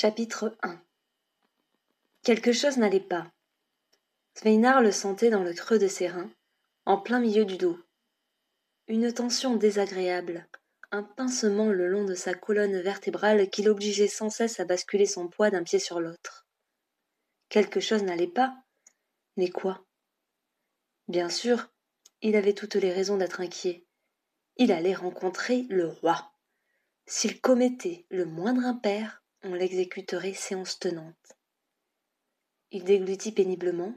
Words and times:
Chapitre 0.00 0.56
1 0.62 0.80
Quelque 2.22 2.52
chose 2.52 2.76
n'allait 2.76 3.00
pas. 3.00 3.32
Sveinar 4.36 4.80
le 4.80 4.92
sentait 4.92 5.28
dans 5.28 5.42
le 5.42 5.52
creux 5.52 5.80
de 5.80 5.88
ses 5.88 6.06
reins, 6.06 6.30
en 6.86 6.98
plein 6.98 7.18
milieu 7.18 7.44
du 7.44 7.56
dos. 7.56 7.76
Une 8.86 9.12
tension 9.12 9.56
désagréable, 9.56 10.46
un 10.92 11.02
pincement 11.02 11.66
le 11.66 11.88
long 11.88 12.04
de 12.04 12.14
sa 12.14 12.32
colonne 12.32 12.80
vertébrale 12.80 13.50
qui 13.50 13.64
l'obligeait 13.64 14.06
sans 14.06 14.30
cesse 14.30 14.60
à 14.60 14.64
basculer 14.64 15.04
son 15.04 15.26
poids 15.26 15.50
d'un 15.50 15.64
pied 15.64 15.80
sur 15.80 15.98
l'autre. 15.98 16.46
Quelque 17.48 17.80
chose 17.80 18.04
n'allait 18.04 18.28
pas. 18.28 18.56
Mais 19.36 19.50
quoi? 19.50 19.84
Bien 21.08 21.28
sûr, 21.28 21.72
il 22.22 22.36
avait 22.36 22.54
toutes 22.54 22.76
les 22.76 22.92
raisons 22.92 23.16
d'être 23.16 23.40
inquiet. 23.40 23.84
Il 24.58 24.70
allait 24.70 24.94
rencontrer 24.94 25.66
le 25.68 25.88
roi. 25.88 26.30
S'il 27.06 27.40
commettait 27.40 28.06
le 28.10 28.26
moindre 28.26 28.64
impair, 28.64 29.24
on 29.42 29.54
l'exécuterait 29.54 30.34
séance 30.34 30.78
tenante. 30.78 31.36
Il 32.70 32.84
déglutit 32.84 33.32
péniblement, 33.32 33.94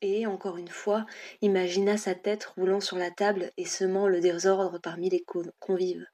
et, 0.00 0.26
encore 0.26 0.58
une 0.58 0.68
fois, 0.68 1.06
imagina 1.40 1.96
sa 1.96 2.14
tête 2.14 2.44
roulant 2.44 2.80
sur 2.80 2.98
la 2.98 3.10
table 3.10 3.52
et 3.56 3.64
semant 3.64 4.06
le 4.06 4.20
désordre 4.20 4.78
parmi 4.78 5.08
les 5.08 5.24
convives. 5.58 6.06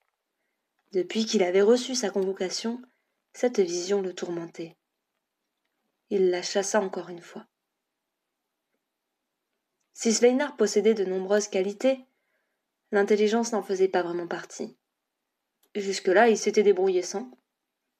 Depuis 0.93 1.25
qu'il 1.25 1.43
avait 1.43 1.63
reçu 1.63 1.95
sa 1.95 2.11
convocation, 2.11 2.81
cette 3.33 3.61
vision 3.61 4.01
le 4.01 4.15
tourmentait. 4.15 4.77
Il 6.09 6.31
la 6.31 6.43
chassa 6.43 6.81
encore 6.81 7.09
une 7.09 7.23
fois. 7.23 7.47
Si 9.93 10.13
Sveinar 10.13 10.57
possédait 10.57 10.95
de 10.95 11.05
nombreuses 11.05 11.49
qualités, 11.49 12.01
l'intelligence 12.91 13.53
n'en 13.53 13.63
faisait 13.63 13.89
pas 13.89 14.03
vraiment 14.03 14.27
partie. 14.27 14.77
Jusque-là, 15.75 16.29
il 16.29 16.39
s'était 16.39 16.63
débrouillé 16.63 17.03
sans. 17.03 17.31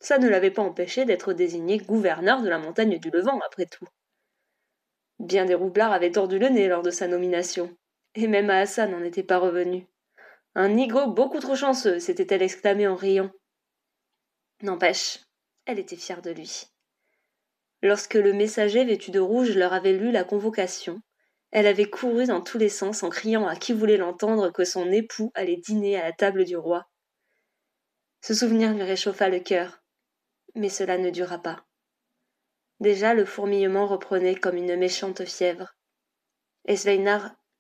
Ça 0.01 0.19
ne 0.19 0.29
l'avait 0.29 0.51
pas 0.51 0.63
empêché 0.63 1.05
d'être 1.05 1.35
désigné 1.35 1.79
gouverneur 1.79 2.43
de 2.43 2.49
la 2.49 2.59
montagne 2.59 2.99
du 2.99 3.11
Levant, 3.11 3.39
après 3.47 3.67
tout. 3.67 3.87
Bien 5.19 5.45
des 5.45 5.55
roublards 5.55 5.93
avaient 5.93 6.13
tordu 6.13 6.39
le 6.39 6.49
nez 6.49 6.67
lors 6.69 6.83
de 6.83 6.91
sa 6.91 7.07
nomination, 7.07 7.77
et 8.15 8.27
même 8.27 8.49
Hassan 8.49 8.91
n'en 8.91 9.05
était 9.05 9.23
pas 9.23 9.39
revenu. 9.39 9.87
Un 10.55 10.71
nigo 10.71 11.07
beaucoup 11.09 11.39
trop 11.39 11.55
chanceux, 11.55 12.01
s'était-elle 12.01 12.43
exclamée 12.43 12.89
en 12.89 12.97
riant. 12.97 13.31
N'empêche, 14.63 15.21
elle 15.67 15.79
était 15.79 15.97
fière 15.97 16.23
de 16.23 16.31
lui. 16.31 16.67
Lorsque 17.83 18.15
le 18.15 18.33
messager 18.33 18.85
vêtu 18.85 19.11
de 19.11 19.21
rouge 19.21 19.55
leur 19.55 19.75
avait 19.75 19.93
lu 19.93 20.11
la 20.11 20.25
convocation, 20.25 21.03
elle 21.51 21.67
avait 21.67 21.91
couru 21.91 22.27
dans 22.27 22.41
tous 22.41 22.59
les 22.59 22.69
sens 22.69 23.03
en 23.03 23.11
criant 23.11 23.47
à 23.47 23.57
qui 23.57 23.73
voulait 23.75 23.97
l'entendre 23.97 24.51
que 24.51 24.65
son 24.65 24.91
époux 24.91 25.31
allait 25.35 25.57
dîner 25.57 25.99
à 25.99 26.05
la 26.05 26.13
table 26.13 26.45
du 26.45 26.57
roi. 26.57 26.87
Ce 28.23 28.35
souvenir 28.35 28.73
lui 28.73 28.83
réchauffa 28.83 29.29
le 29.29 29.41
cœur, 29.41 29.80
mais 30.55 30.69
cela 30.69 30.99
ne 30.99 31.11
dura 31.11 31.39
pas. 31.39 31.65
Déjà 32.81 33.15
le 33.15 33.25
fourmillement 33.25 33.87
reprenait 33.87 34.35
comme 34.35 34.57
une 34.57 34.77
méchante 34.77 35.25
fièvre. 35.25 35.75
Et 36.67 36.77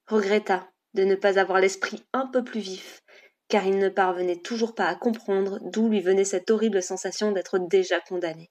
regretta 0.07 0.69
de 0.95 1.05
ne 1.05 1.15
pas 1.15 1.39
avoir 1.39 1.61
l'esprit 1.61 2.05
un 2.13 2.27
peu 2.27 2.43
plus 2.43 2.61
vif, 2.61 3.03
car 3.49 3.67
il 3.67 3.79
ne 3.79 3.89
parvenait 3.89 4.41
toujours 4.41 4.75
pas 4.75 4.87
à 4.87 4.95
comprendre 4.95 5.59
d'où 5.63 5.89
lui 5.89 6.01
venait 6.01 6.25
cette 6.25 6.51
horrible 6.51 6.83
sensation 6.83 7.33
d'être 7.33 7.59
déjà 7.59 8.01
condamné. 8.01 8.51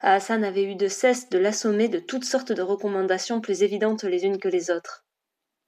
Hassan 0.00 0.42
avait 0.42 0.64
eu 0.64 0.74
de 0.74 0.88
cesse 0.88 1.28
de 1.28 1.38
l'assommer 1.38 1.88
de 1.88 2.00
toutes 2.00 2.24
sortes 2.24 2.50
de 2.50 2.62
recommandations 2.62 3.40
plus 3.40 3.62
évidentes 3.62 4.02
les 4.02 4.24
unes 4.24 4.40
que 4.40 4.48
les 4.48 4.70
autres. 4.70 5.06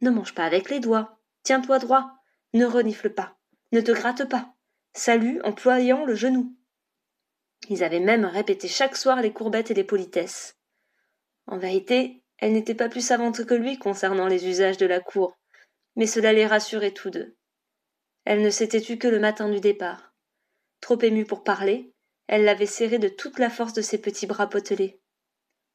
Ne 0.00 0.10
mange 0.10 0.34
pas 0.34 0.44
avec 0.44 0.70
les 0.70 0.80
doigts, 0.80 1.20
tiens-toi 1.44 1.78
droit, 1.78 2.10
ne 2.52 2.66
renifle 2.66 3.10
pas, 3.14 3.36
ne 3.72 3.80
te 3.80 3.92
gratte 3.92 4.28
pas, 4.28 4.53
salue 4.94 5.38
en 5.44 5.52
ployant 5.52 6.04
le 6.04 6.14
genou. 6.14 6.56
Ils 7.68 7.82
avaient 7.82 8.00
même 8.00 8.24
répété 8.24 8.68
chaque 8.68 8.96
soir 8.96 9.20
les 9.20 9.32
courbettes 9.32 9.70
et 9.70 9.74
les 9.74 9.84
politesses. 9.84 10.56
En 11.46 11.58
vérité, 11.58 12.22
elle 12.38 12.52
n'était 12.52 12.74
pas 12.74 12.88
plus 12.88 13.04
savante 13.04 13.44
que 13.44 13.54
lui 13.54 13.78
concernant 13.78 14.28
les 14.28 14.46
usages 14.48 14.76
de 14.76 14.86
la 14.86 15.00
cour, 15.00 15.38
mais 15.96 16.06
cela 16.06 16.32
les 16.32 16.46
rassurait 16.46 16.92
tous 16.92 17.10
deux. 17.10 17.36
Elle 18.24 18.42
ne 18.42 18.50
s'était 18.50 18.80
tue 18.80 18.98
que 18.98 19.08
le 19.08 19.18
matin 19.18 19.48
du 19.48 19.60
départ. 19.60 20.14
Trop 20.80 21.00
émue 21.00 21.26
pour 21.26 21.44
parler, 21.44 21.92
elle 22.26 22.44
l'avait 22.44 22.66
serré 22.66 22.98
de 22.98 23.08
toute 23.08 23.38
la 23.38 23.50
force 23.50 23.72
de 23.72 23.82
ses 23.82 23.98
petits 23.98 24.26
bras 24.26 24.48
potelés. 24.48 25.00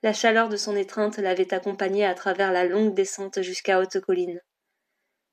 La 0.02 0.14
chaleur 0.14 0.50
de 0.50 0.58
son 0.58 0.76
étreinte 0.76 1.18
l'avait 1.18 1.54
accompagnée 1.54 2.06
à 2.06 2.16
travers 2.16 2.52
la 2.52 2.66
longue 2.66 2.94
descente 2.94 3.42
jusqu'à 3.42 3.80
Haute 3.80 4.00
Colline. 4.00 4.42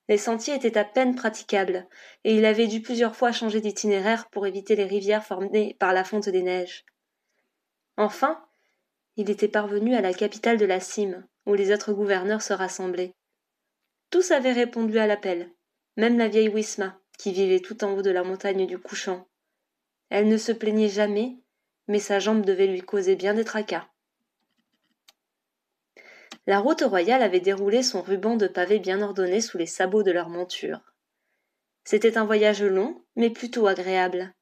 Les 0.09 0.19
sentiers 0.19 0.55
étaient 0.55 0.79
à 0.79 0.85
peine 0.85 1.15
praticables, 1.17 1.89
et 2.25 2.35
il 2.37 2.45
avait 2.45 2.69
dû 2.69 2.81
plusieurs 2.81 3.17
fois 3.17 3.33
changer 3.33 3.61
d'itinéraire 3.61 4.29
pour 4.31 4.47
éviter 4.47 4.77
les 4.77 4.85
rivières 4.85 5.25
formées 5.25 5.77
par 5.81 5.93
la 5.93 6.05
fonte 6.05 6.29
des 6.29 6.43
neiges. 6.43 6.85
Enfin, 7.97 8.45
il 9.17 9.31
était 9.31 9.49
parvenu 9.49 9.95
à 9.95 10.01
la 10.01 10.15
capitale 10.15 10.59
de 10.59 10.67
la 10.67 10.79
cime, 10.81 11.27
où 11.47 11.55
les 11.55 11.73
autres 11.73 11.93
gouverneurs 11.93 12.43
se 12.43 12.53
rassemblaient. 12.53 13.15
Tous 14.11 14.31
avaient 14.31 14.53
répondu 14.53 14.99
à 14.99 15.07
l'appel, 15.07 15.53
même 15.97 16.19
la 16.19 16.29
vieille 16.29 16.49
Wisma, 16.49 17.01
qui 17.19 17.33
vivait 17.33 17.61
tout 17.61 17.83
en 17.83 17.93
haut 17.93 18.03
de 18.03 18.11
la 18.11 18.23
montagne 18.23 18.67
du 18.67 18.79
couchant. 18.79 19.27
Elle 20.11 20.29
ne 20.29 20.37
se 20.37 20.53
plaignait 20.53 20.89
jamais, 20.89 21.41
mais 21.89 21.99
sa 21.99 22.21
jambe 22.21 22.45
devait 22.45 22.67
lui 22.67 22.83
causer 22.83 23.17
bien 23.17 23.35
des 23.35 23.45
tracas. 23.45 23.89
La 26.49 26.61
route 26.61 26.83
royale 26.83 27.23
avait 27.23 27.41
déroulé 27.41 27.83
son 27.83 28.03
ruban 28.03 28.37
de 28.37 28.47
pavés 28.47 28.79
bien 28.79 29.03
ordonné 29.03 29.41
sous 29.41 29.59
les 29.59 29.67
sabots 29.67 30.05
de 30.05 30.13
leurs 30.13 30.29
montures. 30.29 30.81
C'était 31.83 32.19
un 32.19 32.25
voyage 32.25 32.63
long, 32.63 33.05
mais 33.17 33.31
plutôt 33.31 33.67
agréable. 33.67 34.33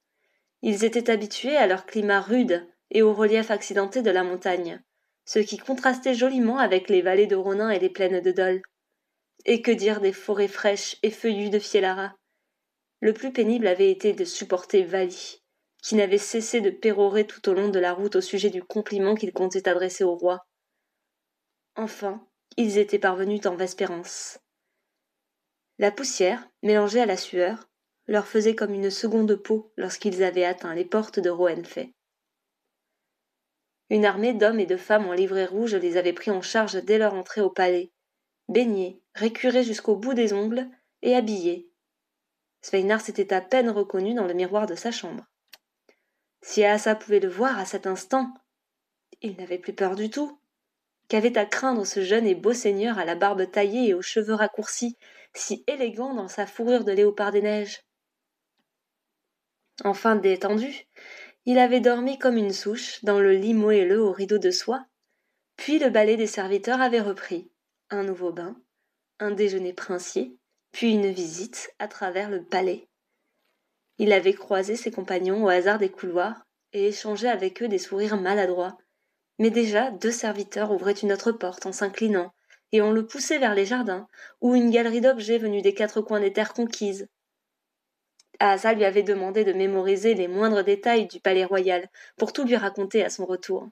Ils 0.61 0.85
étaient 0.85 1.11
habitués 1.11 1.57
à 1.57 1.67
leur 1.67 1.87
climat 1.87 2.21
rude 2.21 2.67
et 2.91 3.01
au 3.01 3.15
relief 3.15 3.51
accidenté 3.51 4.03
de 4.03 4.11
la 4.11 4.23
montagne, 4.23 4.83
ce 5.25 5.39
qui 5.39 5.57
contrastait 5.57 6.15
joliment 6.15 6.59
avec 6.59 6.91
les 6.91 7.01
vallées 7.01 7.27
de 7.27 7.37
Ronin 7.37 7.71
et 7.71 7.79
les 7.79 7.89
plaines 7.89 8.21
de 8.21 8.33
Dol. 8.33 8.61
Et 9.47 9.63
que 9.63 9.71
dire 9.71 10.01
des 10.01 10.13
forêts 10.13 10.49
fraîches 10.49 10.97
et 11.03 11.11
feuillues 11.11 11.51
de 11.51 11.59
Fielara 11.59 12.15
Le 13.01 13.15
plus 13.15 13.33
pénible 13.33 13.67
avait 13.67 13.91
été 13.91 14.13
de 14.13 14.25
supporter 14.25 14.85
Vali, 14.85 15.43
qui 15.83 15.95
n'avait 15.95 16.19
cessé 16.19 16.61
de 16.61 16.71
pérorer 16.71 17.27
tout 17.27 17.47
au 17.49 17.55
long 17.55 17.69
de 17.69 17.79
la 17.79 17.93
route 17.93 18.17
au 18.17 18.21
sujet 18.21 18.51
du 18.51 18.63
compliment 18.63 19.15
qu'il 19.15 19.33
comptait 19.33 19.69
adresser 19.69 20.05
au 20.05 20.15
roi. 20.15 20.47
Enfin, 21.77 22.27
ils 22.57 22.79
étaient 22.79 22.99
parvenus 22.99 23.47
en 23.47 23.57
Vespérance. 23.57 24.39
La 25.79 25.91
poussière, 25.91 26.49
mélangée 26.63 27.01
à 27.01 27.07
la 27.07 27.17
sueur, 27.17 27.69
leur 28.07 28.27
faisait 28.27 28.55
comme 28.55 28.75
une 28.75 28.91
seconde 28.91 29.35
peau 29.35 29.73
lorsqu'ils 29.77 30.23
avaient 30.23 30.45
atteint 30.45 30.75
les 30.75 30.85
portes 30.85 31.19
de 31.19 31.31
Roenfait. 31.31 31.95
Une 33.91 34.05
armée 34.05 34.35
d'hommes 34.35 34.61
et 34.61 34.67
de 34.67 34.77
femmes 34.77 35.07
en 35.07 35.13
livrée 35.13 35.47
rouge 35.47 35.75
les 35.75 35.97
avait 35.97 36.13
pris 36.13 36.31
en 36.31 36.43
charge 36.43 36.83
dès 36.85 36.99
leur 36.99 37.15
entrée 37.15 37.41
au 37.41 37.51
palais, 37.51 37.93
baignés, 38.49 39.01
récurés 39.15 39.65
jusqu'au 39.65 39.97
bout 39.97 40.15
des 40.15 40.33
ongles 40.33 40.69
et 41.03 41.15
habillés. 41.15 41.69
Sveinar 42.63 43.01
s'était 43.01 43.35
à 43.35 43.41
peine 43.41 43.69
reconnu 43.69 44.15
dans 44.15 44.27
le 44.27 44.35
miroir 44.35 44.67
de 44.67 44.75
sa 44.75 44.91
chambre. 44.91 45.27
Si 46.41 46.65
Asa 46.65 46.95
pouvait 46.95 47.21
le 47.21 47.29
voir 47.29 47.59
à 47.59 47.65
cet 47.65 47.87
instant, 47.87 48.33
il 49.23 49.37
n'avait 49.37 49.59
plus 49.59 49.75
peur 49.75 49.97
du 49.97 50.09
tout. 50.11 50.39
Qu'avait 51.09 51.37
à 51.37 51.47
craindre 51.47 51.87
ce 51.87 52.03
jeune 52.03 52.27
et 52.27 52.35
beau 52.35 52.53
seigneur 52.53 52.99
à 52.99 53.05
la 53.05 53.15
barbe 53.15 53.51
taillée 53.51 53.89
et 53.89 53.95
aux 53.95 54.03
cheveux 54.03 54.35
raccourcis, 54.35 54.97
si 55.35 55.65
élégant 55.67 56.15
dans 56.15 56.29
sa 56.29 56.47
fourrure 56.47 56.85
de 56.85 56.93
léopard 56.93 57.33
des 57.33 57.43
neiges? 57.43 57.83
Enfin 59.85 60.17
détendu, 60.17 60.87
il 61.47 61.59
avait 61.59 61.81
dormi 61.81 62.19
comme 62.19 62.37
une 62.37 62.53
souche 62.53 63.05
dans 63.05 63.21
le 63.21 63.33
lit 63.33 63.55
moelleux 63.55 64.01
aux 64.01 64.13
rideaux 64.13 64.39
de 64.39 64.51
soie, 64.51 64.87
puis 65.57 65.79
le 65.79 65.91
balai 65.91 66.17
des 66.17 66.27
serviteurs 66.27 66.81
avait 66.81 67.01
repris 67.01 67.51
un 67.91 68.03
nouveau 68.03 68.33
bain, 68.33 68.57
un 69.21 69.31
déjeuner 69.31 69.73
princier, 69.73 70.37
puis 70.73 70.93
une 70.93 71.11
visite 71.11 71.73
à 71.79 71.87
travers 71.87 72.31
le 72.31 72.45
palais. 72.45 72.89
Il 73.99 74.13
avait 74.13 74.33
croisé 74.33 74.75
ses 74.75 74.91
compagnons 74.91 75.45
au 75.45 75.49
hasard 75.49 75.79
des 75.79 75.91
couloirs 75.91 76.47
et 76.73 76.89
échangé 76.89 77.29
avec 77.29 77.63
eux 77.63 77.69
des 77.69 77.79
sourires 77.79 78.21
maladroits. 78.21 78.77
Mais 79.39 79.51
déjà 79.51 79.91
deux 79.91 80.11
serviteurs 80.11 80.71
ouvraient 80.71 80.93
une 80.93 81.13
autre 81.13 81.33
porte 81.33 81.67
en 81.67 81.73
s'inclinant, 81.73 82.33
et 82.73 82.83
on 82.83 82.93
le 82.93 83.07
poussait 83.07 83.39
vers 83.39 83.55
les 83.55 83.67
jardins, 83.67 84.09
où 84.41 84.55
une 84.55 84.71
galerie 84.71 85.01
d'objets 85.01 85.39
venus 85.39 85.63
des 85.63 85.75
quatre 85.75 86.01
coins 86.01 86.21
des 86.21 86.33
terres 86.33 86.55
conquises. 86.55 87.09
Asa 88.41 88.73
lui 88.73 88.85
avait 88.85 89.03
demandé 89.03 89.45
de 89.45 89.53
mémoriser 89.53 90.15
les 90.15 90.29
moindres 90.29 90.65
détails 90.65 91.07
du 91.07 91.21
palais 91.21 91.45
royal, 91.45 91.89
pour 92.17 92.33
tout 92.33 92.45
lui 92.45 92.57
raconter 92.57 93.05
à 93.05 93.11
son 93.11 93.27
retour 93.27 93.69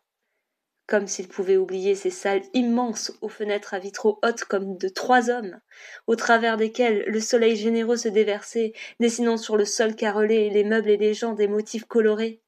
comme 0.87 1.07
s'il 1.07 1.27
pouvait 1.27 1.57
oublier 1.57 1.95
ces 1.95 2.11
salles 2.11 2.43
immenses 2.53 3.13
aux 3.23 3.31
fenêtres 3.31 3.73
à 3.73 3.79
vitraux 3.79 4.19
hautes 4.23 4.45
comme 4.45 4.77
de 4.77 4.89
trois 4.89 5.31
hommes, 5.31 5.59
au 6.07 6.17
travers 6.17 6.57
desquelles 6.59 7.05
le 7.07 7.21
soleil 7.21 7.57
généreux 7.57 7.97
se 7.97 8.09
déversait, 8.09 8.73
dessinant 9.01 9.39
sur 9.39 9.57
le 9.57 9.65
sol 9.65 9.95
carrelé 9.95 10.51
les 10.51 10.65
meubles 10.65 10.91
et 10.91 10.97
les 10.97 11.15
gens 11.15 11.33
des 11.33 11.49
motifs 11.49 11.87
colorés, 11.87 12.43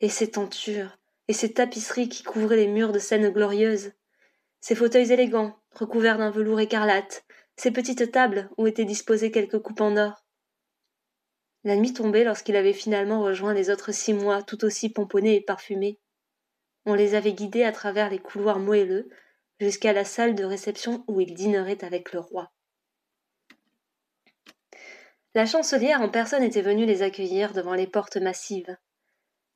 et 0.00 0.08
ces 0.08 0.30
tentures, 0.30 0.98
et 1.28 1.32
ces 1.32 1.52
tapisseries 1.52 2.08
qui 2.08 2.22
couvraient 2.22 2.56
les 2.56 2.68
murs 2.68 2.92
de 2.92 2.98
scènes 2.98 3.30
glorieuses, 3.30 3.92
ces 4.60 4.74
fauteuils 4.74 5.12
élégants, 5.12 5.58
recouverts 5.72 6.18
d'un 6.18 6.30
velours 6.30 6.60
écarlate, 6.60 7.24
ces 7.56 7.70
petites 7.70 8.12
tables 8.12 8.50
où 8.56 8.66
étaient 8.66 8.84
disposées 8.84 9.30
quelques 9.30 9.60
coupes 9.60 9.80
en 9.80 9.96
or. 9.96 10.24
La 11.64 11.76
nuit 11.76 11.92
tombait 11.92 12.24
lorsqu'il 12.24 12.56
avait 12.56 12.72
finalement 12.72 13.22
rejoint 13.22 13.54
les 13.54 13.70
autres 13.70 13.92
six 13.92 14.14
mois 14.14 14.42
tout 14.42 14.64
aussi 14.64 14.88
pomponnés 14.88 15.36
et 15.36 15.40
parfumés. 15.40 16.00
On 16.86 16.94
les 16.94 17.14
avait 17.14 17.34
guidés 17.34 17.62
à 17.62 17.72
travers 17.72 18.10
les 18.10 18.18
couloirs 18.18 18.58
moelleux 18.58 19.08
jusqu'à 19.60 19.92
la 19.92 20.04
salle 20.04 20.34
de 20.34 20.44
réception 20.44 21.04
où 21.06 21.20
il 21.20 21.34
dînerait 21.34 21.84
avec 21.84 22.12
le 22.12 22.18
roi. 22.18 22.50
La 25.34 25.46
chancelière 25.46 26.02
en 26.02 26.08
personne 26.08 26.42
était 26.42 26.62
venue 26.62 26.84
les 26.84 27.02
accueillir 27.02 27.52
devant 27.52 27.74
les 27.74 27.86
portes 27.86 28.16
massives. 28.16 28.76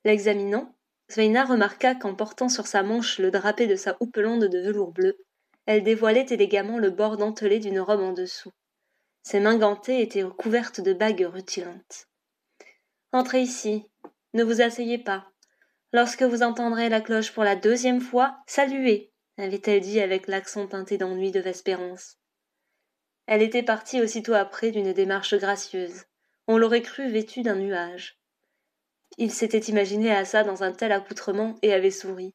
L'examinant, 0.05 0.76
Sveina 1.09 1.45
remarqua 1.45 1.95
qu'en 1.95 2.15
portant 2.15 2.49
sur 2.49 2.67
sa 2.67 2.83
manche 2.83 3.19
le 3.19 3.31
drapé 3.31 3.65
de 3.67 3.75
sa 3.75 3.95
houppelande 3.99 4.45
de 4.45 4.59
velours 4.59 4.91
bleu, 4.91 5.17
elle 5.65 5.83
dévoilait 5.83 6.25
élégamment 6.29 6.77
le 6.77 6.89
bord 6.89 7.17
dentelé 7.17 7.59
d'une 7.59 7.79
robe 7.79 8.01
en 8.01 8.13
dessous. 8.13 8.51
Ses 9.23 9.39
mains 9.39 9.57
gantées 9.57 10.01
étaient 10.01 10.23
couvertes 10.37 10.81
de 10.81 10.93
bagues 10.93 11.27
rutilantes. 11.31 12.07
Entrez 13.11 13.41
ici. 13.41 13.85
Ne 14.33 14.43
vous 14.43 14.61
asseyez 14.61 14.97
pas. 14.97 15.31
Lorsque 15.93 16.23
vous 16.23 16.43
entendrez 16.43 16.89
la 16.89 17.01
cloche 17.01 17.33
pour 17.33 17.43
la 17.43 17.55
deuxième 17.55 18.01
fois, 18.01 18.37
saluez, 18.45 19.11
avait-elle 19.37 19.81
dit 19.81 19.99
avec 19.99 20.27
l'accent 20.27 20.67
teinté 20.67 20.97
d'ennui 20.97 21.31
de 21.31 21.39
Vespérance. 21.39 22.17
Elle 23.25 23.41
était 23.41 23.63
partie 23.63 24.01
aussitôt 24.01 24.33
après 24.33 24.71
d'une 24.71 24.93
démarche 24.93 25.35
gracieuse. 25.35 26.03
On 26.47 26.57
l'aurait 26.57 26.81
cru 26.81 27.09
vêtue 27.09 27.41
d'un 27.41 27.55
nuage. 27.55 28.16
Il 29.17 29.31
s'était 29.31 29.59
imaginé 29.59 30.11
à 30.11 30.25
ça 30.25 30.43
dans 30.43 30.63
un 30.63 30.71
tel 30.71 30.91
accoutrement 30.91 31.57
et 31.61 31.73
avait 31.73 31.91
souri. 31.91 32.33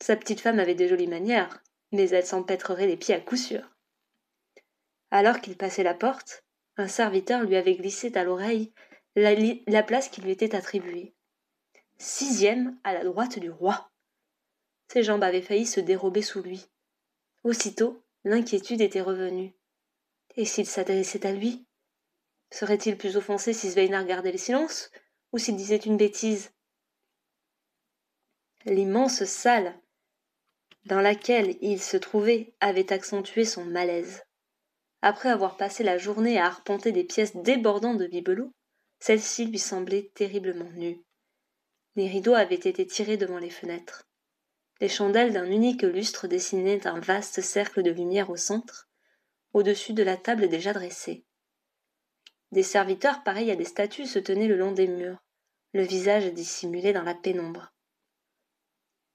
Sa 0.00 0.16
petite 0.16 0.40
femme 0.40 0.60
avait 0.60 0.74
de 0.74 0.86
jolies 0.86 1.08
manières, 1.08 1.62
mais 1.92 2.08
elle 2.10 2.26
s'empêtrerait 2.26 2.86
les 2.86 2.96
pieds 2.96 3.14
à 3.14 3.20
coup 3.20 3.36
sûr. 3.36 3.68
Alors 5.10 5.40
qu'il 5.40 5.56
passait 5.56 5.82
la 5.82 5.94
porte, 5.94 6.44
un 6.76 6.88
serviteur 6.88 7.42
lui 7.42 7.56
avait 7.56 7.76
glissé 7.76 8.12
à 8.16 8.24
l'oreille 8.24 8.72
la, 9.16 9.34
la 9.66 9.82
place 9.82 10.08
qui 10.08 10.20
lui 10.20 10.30
était 10.30 10.54
attribuée. 10.54 11.14
Sixième 11.98 12.78
à 12.84 12.92
la 12.92 13.04
droite 13.04 13.38
du 13.38 13.50
roi. 13.50 13.90
Ses 14.88 15.02
jambes 15.02 15.22
avaient 15.22 15.42
failli 15.42 15.66
se 15.66 15.80
dérober 15.80 16.22
sous 16.22 16.42
lui. 16.42 16.66
Aussitôt, 17.44 18.02
l'inquiétude 18.24 18.80
était 18.80 19.00
revenue. 19.00 19.54
Et 20.36 20.44
s'il 20.44 20.66
s'adressait 20.66 21.26
à 21.26 21.32
lui? 21.32 21.64
Serait-il 22.50 22.96
plus 22.96 23.16
offensé 23.16 23.52
si 23.52 23.70
Sveinar 23.70 24.04
gardait 24.04 24.32
le 24.32 24.38
silence? 24.38 24.90
Ou 25.34 25.38
s'il 25.38 25.56
disait 25.56 25.78
une 25.78 25.96
bêtise 25.96 26.52
L'immense 28.66 29.24
salle 29.24 29.76
dans 30.84 31.00
laquelle 31.00 31.56
il 31.60 31.82
se 31.82 31.96
trouvait 31.96 32.54
avait 32.60 32.92
accentué 32.92 33.44
son 33.44 33.64
malaise. 33.64 34.22
Après 35.02 35.28
avoir 35.28 35.56
passé 35.56 35.82
la 35.82 35.98
journée 35.98 36.38
à 36.38 36.46
arpenter 36.46 36.92
des 36.92 37.02
pièces 37.02 37.34
débordant 37.34 37.94
de 37.94 38.06
bibelots, 38.06 38.52
celle-ci 39.00 39.46
lui 39.46 39.58
semblait 39.58 40.12
terriblement 40.14 40.70
nue. 40.70 41.02
Les 41.96 42.06
rideaux 42.06 42.34
avaient 42.34 42.54
été 42.54 42.86
tirés 42.86 43.16
devant 43.16 43.38
les 43.38 43.50
fenêtres. 43.50 44.06
Les 44.80 44.88
chandelles 44.88 45.32
d'un 45.32 45.50
unique 45.50 45.82
lustre 45.82 46.28
dessinaient 46.28 46.86
un 46.86 47.00
vaste 47.00 47.40
cercle 47.40 47.82
de 47.82 47.90
lumière 47.90 48.30
au 48.30 48.36
centre, 48.36 48.88
au-dessus 49.52 49.94
de 49.94 50.04
la 50.04 50.16
table 50.16 50.48
déjà 50.48 50.72
dressée. 50.72 51.24
Des 52.52 52.62
serviteurs 52.62 53.24
pareils 53.24 53.50
à 53.50 53.56
des 53.56 53.64
statues 53.64 54.06
se 54.06 54.20
tenaient 54.20 54.46
le 54.46 54.56
long 54.56 54.70
des 54.70 54.86
murs, 54.86 55.23
le 55.74 55.82
visage 55.82 56.32
dissimulé 56.32 56.92
dans 56.92 57.02
la 57.02 57.16
pénombre. 57.16 57.72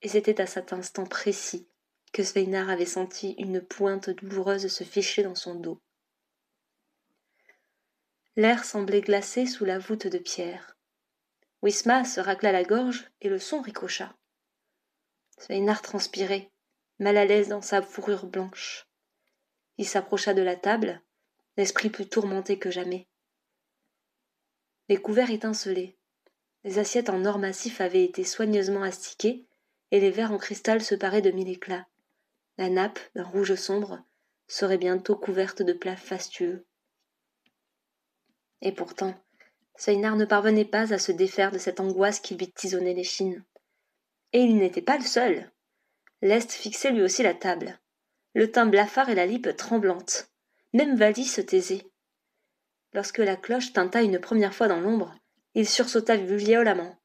Et 0.01 0.09
c'était 0.09 0.41
à 0.41 0.45
cet 0.45 0.73
instant 0.73 1.06
précis 1.06 1.69
que 2.11 2.21
Sveinar 2.21 2.69
avait 2.69 2.85
senti 2.85 3.31
une 3.38 3.61
pointe 3.61 4.09
douloureuse 4.09 4.67
se 4.67 4.83
ficher 4.83 5.23
dans 5.23 5.35
son 5.35 5.56
dos. 5.56 5.81
L'air 8.35 8.65
semblait 8.65 9.00
glacé 9.00 9.45
sous 9.45 9.63
la 9.63 9.79
voûte 9.79 10.07
de 10.07 10.17
pierre. 10.17 10.75
Wisma 11.61 12.03
se 12.03 12.19
racla 12.19 12.51
la 12.51 12.63
gorge 12.63 13.09
et 13.21 13.29
le 13.29 13.39
son 13.39 13.62
ricocha. 13.62 14.13
Sveinar 15.38 15.81
transpirait, 15.81 16.51
mal 17.00 17.15
à 17.15 17.23
l'aise 17.23 17.47
dans 17.47 17.62
sa 17.62 17.81
fourrure 17.81 18.25
blanche. 18.25 18.85
Il 19.77 19.88
s'approcha 19.88 20.33
de 20.33 20.41
la 20.41 20.57
table, 20.57 21.01
l'esprit 21.55 21.89
plus 21.89 22.09
tourmenté 22.09 22.59
que 22.59 22.69
jamais. 22.69 23.07
Les 24.89 24.97
couverts 24.97 25.31
étincelaient. 25.31 25.99
Les 26.63 26.79
assiettes 26.79 27.09
en 27.09 27.25
or 27.25 27.39
massif 27.39 27.81
avaient 27.81 28.03
été 28.03 28.23
soigneusement 28.23 28.83
astiquées, 28.83 29.45
et 29.91 30.00
les 30.00 30.11
verres 30.11 30.31
en 30.31 30.38
cristal 30.38 30.81
se 30.81 30.95
paraient 30.95 31.21
de 31.21 31.31
mille 31.31 31.50
éclats. 31.50 31.88
La 32.57 32.69
nappe, 32.69 33.00
d'un 33.15 33.23
rouge 33.23 33.56
sombre, 33.56 34.03
serait 34.47 34.77
bientôt 34.77 35.15
couverte 35.15 35.61
de 35.61 35.73
plats 35.73 35.95
fastueux. 35.95 36.65
Et 38.61 38.71
pourtant, 38.71 39.15
Seinar 39.75 40.15
ne 40.15 40.25
parvenait 40.25 40.65
pas 40.65 40.94
à 40.94 40.97
se 40.97 41.11
défaire 41.11 41.51
de 41.51 41.57
cette 41.57 41.79
angoisse 41.79 42.19
qui 42.19 42.35
lui 42.35 42.51
tisonnait 42.51 42.94
les 42.94 43.03
chines. 43.03 43.44
Et 44.33 44.41
il 44.41 44.57
n'était 44.57 44.81
pas 44.81 44.97
le 44.97 45.05
seul. 45.05 45.50
L'Est 46.21 46.51
fixait 46.51 46.91
lui 46.91 47.01
aussi 47.01 47.23
la 47.23 47.33
table 47.33 47.79
le 48.33 48.51
teint 48.51 48.67
blafard 48.67 49.09
et 49.09 49.15
la 49.15 49.25
lippe 49.25 49.55
tremblante. 49.55 50.29
Même 50.73 50.95
Vali 50.95 51.25
se 51.25 51.41
taisait. 51.41 51.85
Lorsque 52.94 53.17
la 53.17 53.35
cloche 53.35 53.73
tinta 53.73 54.01
une 54.01 54.19
première 54.19 54.53
fois 54.53 54.67
dans 54.67 54.79
l'ombre, 54.79 55.15
il 55.59 55.67
sursauta 55.67 56.15
violemment. 56.15 56.95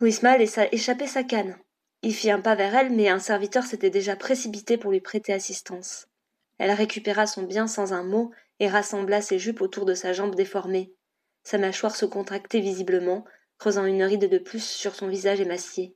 Wisma 0.00 0.38
laissa 0.38 0.66
échapper 0.72 1.06
sa 1.06 1.22
canne. 1.22 1.58
Il 2.00 2.14
fit 2.14 2.30
un 2.30 2.40
pas 2.40 2.54
vers 2.54 2.74
elle, 2.74 2.90
mais 2.90 3.10
un 3.10 3.18
serviteur 3.18 3.64
s'était 3.64 3.90
déjà 3.90 4.16
précipité 4.16 4.78
pour 4.78 4.90
lui 4.90 5.02
prêter 5.02 5.34
assistance. 5.34 6.08
Elle 6.56 6.70
récupéra 6.70 7.26
son 7.26 7.42
bien 7.42 7.66
sans 7.66 7.92
un 7.92 8.02
mot 8.02 8.30
et 8.60 8.68
rassembla 8.68 9.20
ses 9.20 9.38
jupes 9.38 9.60
autour 9.60 9.84
de 9.84 9.92
sa 9.92 10.14
jambe 10.14 10.34
déformée. 10.34 10.94
Sa 11.42 11.58
mâchoire 11.58 11.96
se 11.96 12.06
contractait 12.06 12.60
visiblement, 12.60 13.26
creusant 13.58 13.84
une 13.84 14.04
ride 14.04 14.30
de 14.30 14.38
plus 14.38 14.64
sur 14.64 14.94
son 14.94 15.08
visage 15.08 15.42
émacié. 15.42 15.94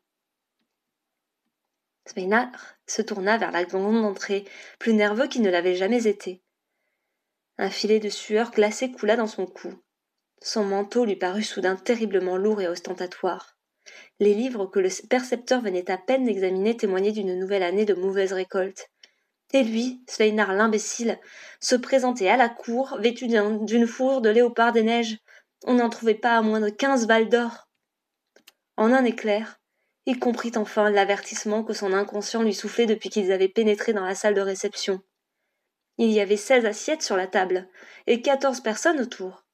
Sveinar 2.04 2.76
se 2.86 3.00
tourna 3.00 3.38
vers 3.38 3.52
la 3.52 3.64
grande 3.64 4.04
entrée, 4.04 4.44
plus 4.78 4.92
nerveux 4.92 5.28
qu'il 5.28 5.40
ne 5.40 5.50
l'avait 5.50 5.76
jamais 5.76 6.06
été. 6.06 6.42
Un 7.56 7.70
filet 7.70 8.00
de 8.00 8.10
sueur 8.10 8.50
glacée 8.50 8.92
coula 8.92 9.16
dans 9.16 9.26
son 9.26 9.46
cou. 9.46 9.82
Son 10.42 10.64
manteau 10.64 11.04
lui 11.04 11.16
parut 11.16 11.42
soudain 11.42 11.76
terriblement 11.76 12.36
lourd 12.36 12.60
et 12.60 12.68
ostentatoire. 12.68 13.56
Les 14.20 14.34
livres 14.34 14.66
que 14.66 14.78
le 14.78 14.88
percepteur 15.08 15.60
venait 15.60 15.90
à 15.90 15.98
peine 15.98 16.24
d'examiner 16.24 16.76
témoignaient 16.76 17.12
d'une 17.12 17.38
nouvelle 17.38 17.62
année 17.62 17.84
de 17.84 17.94
mauvaise 17.94 18.32
récolte. 18.32 18.90
Et 19.52 19.62
lui, 19.62 20.02
Sveinar 20.08 20.52
l'imbécile, 20.52 21.18
se 21.60 21.76
présentait 21.76 22.28
à 22.28 22.36
la 22.36 22.48
cour, 22.48 22.98
vêtu 23.00 23.28
d'une 23.28 23.86
fourrure 23.86 24.20
de 24.20 24.28
léopard 24.28 24.72
des 24.72 24.82
neiges. 24.82 25.18
On 25.64 25.74
n'en 25.74 25.88
trouvait 25.88 26.14
pas 26.14 26.36
à 26.36 26.42
moins 26.42 26.60
de 26.60 26.68
quinze 26.68 27.06
balles 27.06 27.28
d'or. 27.28 27.68
En 28.76 28.92
un 28.92 29.04
éclair, 29.04 29.60
il 30.04 30.18
comprit 30.18 30.52
enfin 30.56 30.90
l'avertissement 30.90 31.64
que 31.64 31.72
son 31.72 31.92
inconscient 31.92 32.42
lui 32.42 32.54
soufflait 32.54 32.86
depuis 32.86 33.08
qu'ils 33.08 33.32
avaient 33.32 33.48
pénétré 33.48 33.92
dans 33.92 34.04
la 34.04 34.14
salle 34.14 34.34
de 34.34 34.40
réception. 34.40 35.00
Il 35.98 36.10
y 36.10 36.20
avait 36.20 36.36
seize 36.36 36.66
assiettes 36.66 37.02
sur 37.02 37.16
la 37.16 37.26
table, 37.26 37.68
et 38.06 38.20
quatorze 38.20 38.60
personnes 38.60 39.00
autour. 39.00 39.45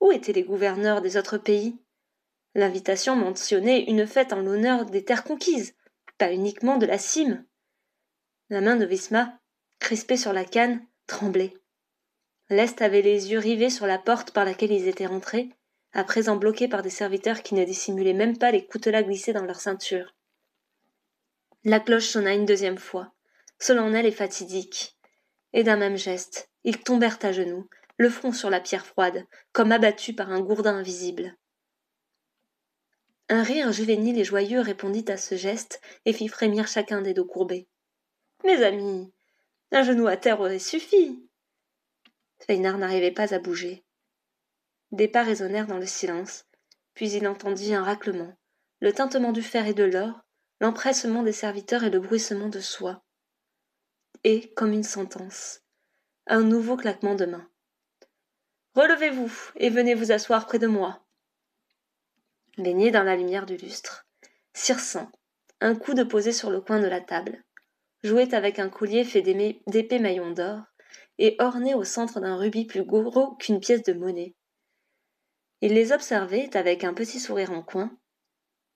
Où 0.00 0.12
étaient 0.12 0.32
les 0.32 0.44
gouverneurs 0.44 1.00
des 1.00 1.16
autres 1.16 1.38
pays? 1.38 1.78
L'invitation 2.54 3.16
mentionnait 3.16 3.84
une 3.84 4.06
fête 4.06 4.32
en 4.32 4.40
l'honneur 4.40 4.86
des 4.86 5.04
terres 5.04 5.24
conquises, 5.24 5.74
pas 6.18 6.32
uniquement 6.32 6.78
de 6.78 6.86
la 6.86 6.98
cime. 6.98 7.44
La 8.50 8.60
main 8.60 8.76
de 8.76 8.84
Visma, 8.84 9.38
crispée 9.78 10.16
sur 10.16 10.32
la 10.32 10.44
canne, 10.44 10.84
tremblait. 11.06 11.54
L'Est 12.50 12.80
avait 12.80 13.02
les 13.02 13.30
yeux 13.30 13.38
rivés 13.38 13.70
sur 13.70 13.86
la 13.86 13.98
porte 13.98 14.30
par 14.32 14.44
laquelle 14.44 14.72
ils 14.72 14.88
étaient 14.88 15.06
rentrés, 15.06 15.50
à 15.92 16.04
présent 16.04 16.36
bloqués 16.36 16.68
par 16.68 16.82
des 16.82 16.90
serviteurs 16.90 17.42
qui 17.42 17.54
ne 17.54 17.64
dissimulaient 17.64 18.14
même 18.14 18.38
pas 18.38 18.50
les 18.50 18.66
coutelas 18.66 19.02
glissés 19.02 19.32
dans 19.32 19.44
leur 19.44 19.60
ceinture. 19.60 20.14
La 21.64 21.80
cloche 21.80 22.08
sonna 22.08 22.34
une 22.34 22.46
deuxième 22.46 22.78
fois, 22.78 23.12
solennelle 23.58 24.06
et 24.06 24.12
fatidique, 24.12 24.96
et 25.52 25.64
d'un 25.64 25.76
même 25.76 25.96
geste, 25.96 26.50
ils 26.64 26.80
tombèrent 26.80 27.18
à 27.22 27.32
genoux, 27.32 27.68
le 27.98 28.08
front 28.08 28.32
sur 28.32 28.48
la 28.48 28.60
pierre 28.60 28.86
froide, 28.86 29.26
comme 29.52 29.72
abattus 29.72 30.14
par 30.14 30.30
un 30.30 30.40
gourdin 30.40 30.76
invisible. 30.76 31.36
Un 33.28 33.42
rire 33.42 33.72
juvénile 33.72 34.18
et 34.18 34.24
joyeux 34.24 34.60
répondit 34.60 35.04
à 35.08 35.16
ce 35.16 35.34
geste 35.34 35.82
et 36.06 36.12
fit 36.12 36.28
frémir 36.28 36.66
chacun 36.66 37.02
des 37.02 37.12
dos 37.12 37.26
courbés. 37.26 37.68
Mes 38.44 38.62
amis, 38.62 39.12
un 39.72 39.82
genou 39.82 40.06
à 40.06 40.16
terre 40.16 40.40
aurait 40.40 40.58
suffi. 40.58 41.28
Feinard 42.46 42.78
n'arrivait 42.78 43.10
pas 43.10 43.34
à 43.34 43.38
bouger. 43.38 43.84
Des 44.92 45.08
pas 45.08 45.24
résonnèrent 45.24 45.66
dans 45.66 45.78
le 45.78 45.86
silence, 45.86 46.46
puis 46.94 47.10
il 47.10 47.26
entendit 47.26 47.74
un 47.74 47.82
raclement, 47.82 48.32
le 48.80 48.92
tintement 48.92 49.32
du 49.32 49.42
fer 49.42 49.66
et 49.66 49.74
de 49.74 49.84
l'or, 49.84 50.20
l'empressement 50.60 51.22
des 51.22 51.32
serviteurs 51.32 51.84
et 51.84 51.90
le 51.90 52.00
bruissement 52.00 52.48
de 52.48 52.60
soie. 52.60 53.04
Et, 54.24 54.52
comme 54.54 54.72
une 54.72 54.84
sentence, 54.84 55.60
un 56.26 56.42
nouveau 56.42 56.76
claquement 56.76 57.14
de 57.14 57.26
main. 57.26 57.48
Relevez-vous 58.74 59.32
et 59.56 59.70
venez 59.70 59.94
vous 59.94 60.12
asseoir 60.12 60.46
près 60.46 60.58
de 60.58 60.66
moi. 60.66 61.04
Baigné 62.58 62.90
dans 62.90 63.02
la 63.02 63.16
lumière 63.16 63.46
du 63.46 63.56
lustre, 63.56 64.06
Circin, 64.52 65.10
un 65.60 65.74
coude 65.74 66.08
posé 66.08 66.32
sur 66.32 66.50
le 66.50 66.60
coin 66.60 66.80
de 66.80 66.86
la 66.86 67.00
table, 67.00 67.44
jouait 68.02 68.34
avec 68.34 68.58
un 68.58 68.68
collier 68.68 69.04
fait 69.04 69.22
d'épais 69.22 69.98
maillons 69.98 70.30
d'or 70.30 70.62
et 71.18 71.36
orné 71.38 71.74
au 71.74 71.84
centre 71.84 72.20
d'un 72.20 72.36
rubis 72.36 72.64
plus 72.64 72.84
gros 72.84 73.34
qu'une 73.36 73.60
pièce 73.60 73.82
de 73.82 73.92
monnaie, 73.92 74.34
Il 75.60 75.74
les 75.74 75.92
observait 75.92 76.56
avec 76.56 76.84
un 76.84 76.94
petit 76.94 77.18
sourire 77.18 77.50
en 77.50 77.62
coin, 77.62 77.90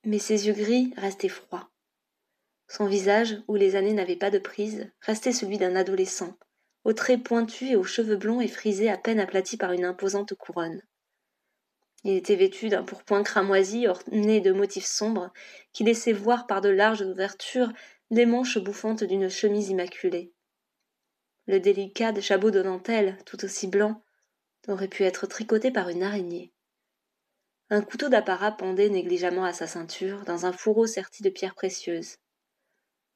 mais 0.03 0.19
ses 0.19 0.47
yeux 0.47 0.53
gris 0.53 0.93
restaient 0.97 1.29
froids. 1.29 1.69
Son 2.67 2.85
visage, 2.85 3.41
où 3.47 3.55
les 3.55 3.75
années 3.75 3.93
n'avaient 3.93 4.17
pas 4.17 4.31
de 4.31 4.39
prise, 4.39 4.91
restait 5.01 5.31
celui 5.31 5.57
d'un 5.57 5.75
adolescent, 5.75 6.37
aux 6.83 6.93
traits 6.93 7.23
pointus 7.23 7.71
et 7.71 7.75
aux 7.75 7.83
cheveux 7.83 8.17
blonds 8.17 8.41
et 8.41 8.47
frisés 8.47 8.89
à 8.89 8.97
peine 8.97 9.19
aplatis 9.19 9.57
par 9.57 9.71
une 9.71 9.85
imposante 9.85 10.33
couronne. 10.33 10.81
Il 12.03 12.15
était 12.15 12.35
vêtu 12.35 12.67
d'un 12.67 12.83
pourpoint 12.83 13.23
cramoisi 13.23 13.87
orné 13.87 14.41
de 14.41 14.51
motifs 14.51 14.85
sombres 14.85 15.31
qui 15.71 15.83
laissaient 15.83 16.11
voir 16.11 16.47
par 16.47 16.59
de 16.59 16.69
larges 16.69 17.01
ouvertures 17.01 17.71
les 18.09 18.25
manches 18.25 18.57
bouffantes 18.57 19.03
d'une 19.03 19.29
chemise 19.29 19.69
immaculée. 19.69 20.33
Le 21.47 21.59
délicat 21.59 22.13
jabot 22.19 22.51
de 22.51 22.61
dentelle, 22.61 23.17
tout 23.25 23.43
aussi 23.45 23.67
blanc, 23.67 24.03
aurait 24.67 24.87
pu 24.87 25.03
être 25.03 25.27
tricoté 25.27 25.71
par 25.71 25.89
une 25.89 26.03
araignée. 26.03 26.53
Un 27.69 27.81
couteau 27.81 28.09
d'apparat 28.09 28.51
pendait 28.51 28.89
négligemment 28.89 29.45
à 29.45 29.53
sa 29.53 29.67
ceinture, 29.67 30.25
dans 30.25 30.45
un 30.45 30.53
fourreau 30.53 30.85
serti 30.85 31.23
de 31.23 31.29
pierres 31.29 31.55
précieuses. 31.55 32.17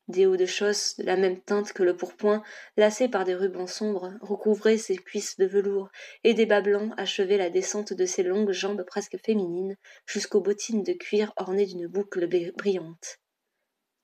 Des 0.08 0.26
hauts 0.26 0.38
de 0.38 0.46
chausses 0.46 0.96
de 0.98 1.04
la 1.04 1.18
même 1.18 1.42
teinte 1.42 1.74
que 1.74 1.84
le 1.84 1.98
pourpoint, 1.98 2.42
lacés 2.78 3.10
par 3.10 3.26
des 3.26 3.36
rubans 3.36 3.68
sombres, 3.68 4.14
recouvraient 4.22 4.78
ses 4.78 4.96
cuisses 4.96 5.38
de 5.38 5.46
velours, 5.46 5.90
et 6.24 6.34
des 6.34 6.46
bas 6.46 6.62
blancs 6.62 6.94
achevaient 6.96 7.38
la 7.38 7.50
descente 7.50 7.92
de 7.94 8.06
ses 8.06 8.24
longues 8.24 8.52
jambes 8.52 8.84
presque 8.84 9.18
féminines 9.26 9.76
jusqu'aux 10.06 10.42
bottines 10.42 10.84
de 10.84 10.94
cuir 10.94 11.34
ornées 11.36 11.66
d'une 11.66 11.88
boucle 11.88 12.26
brillante. 12.56 13.20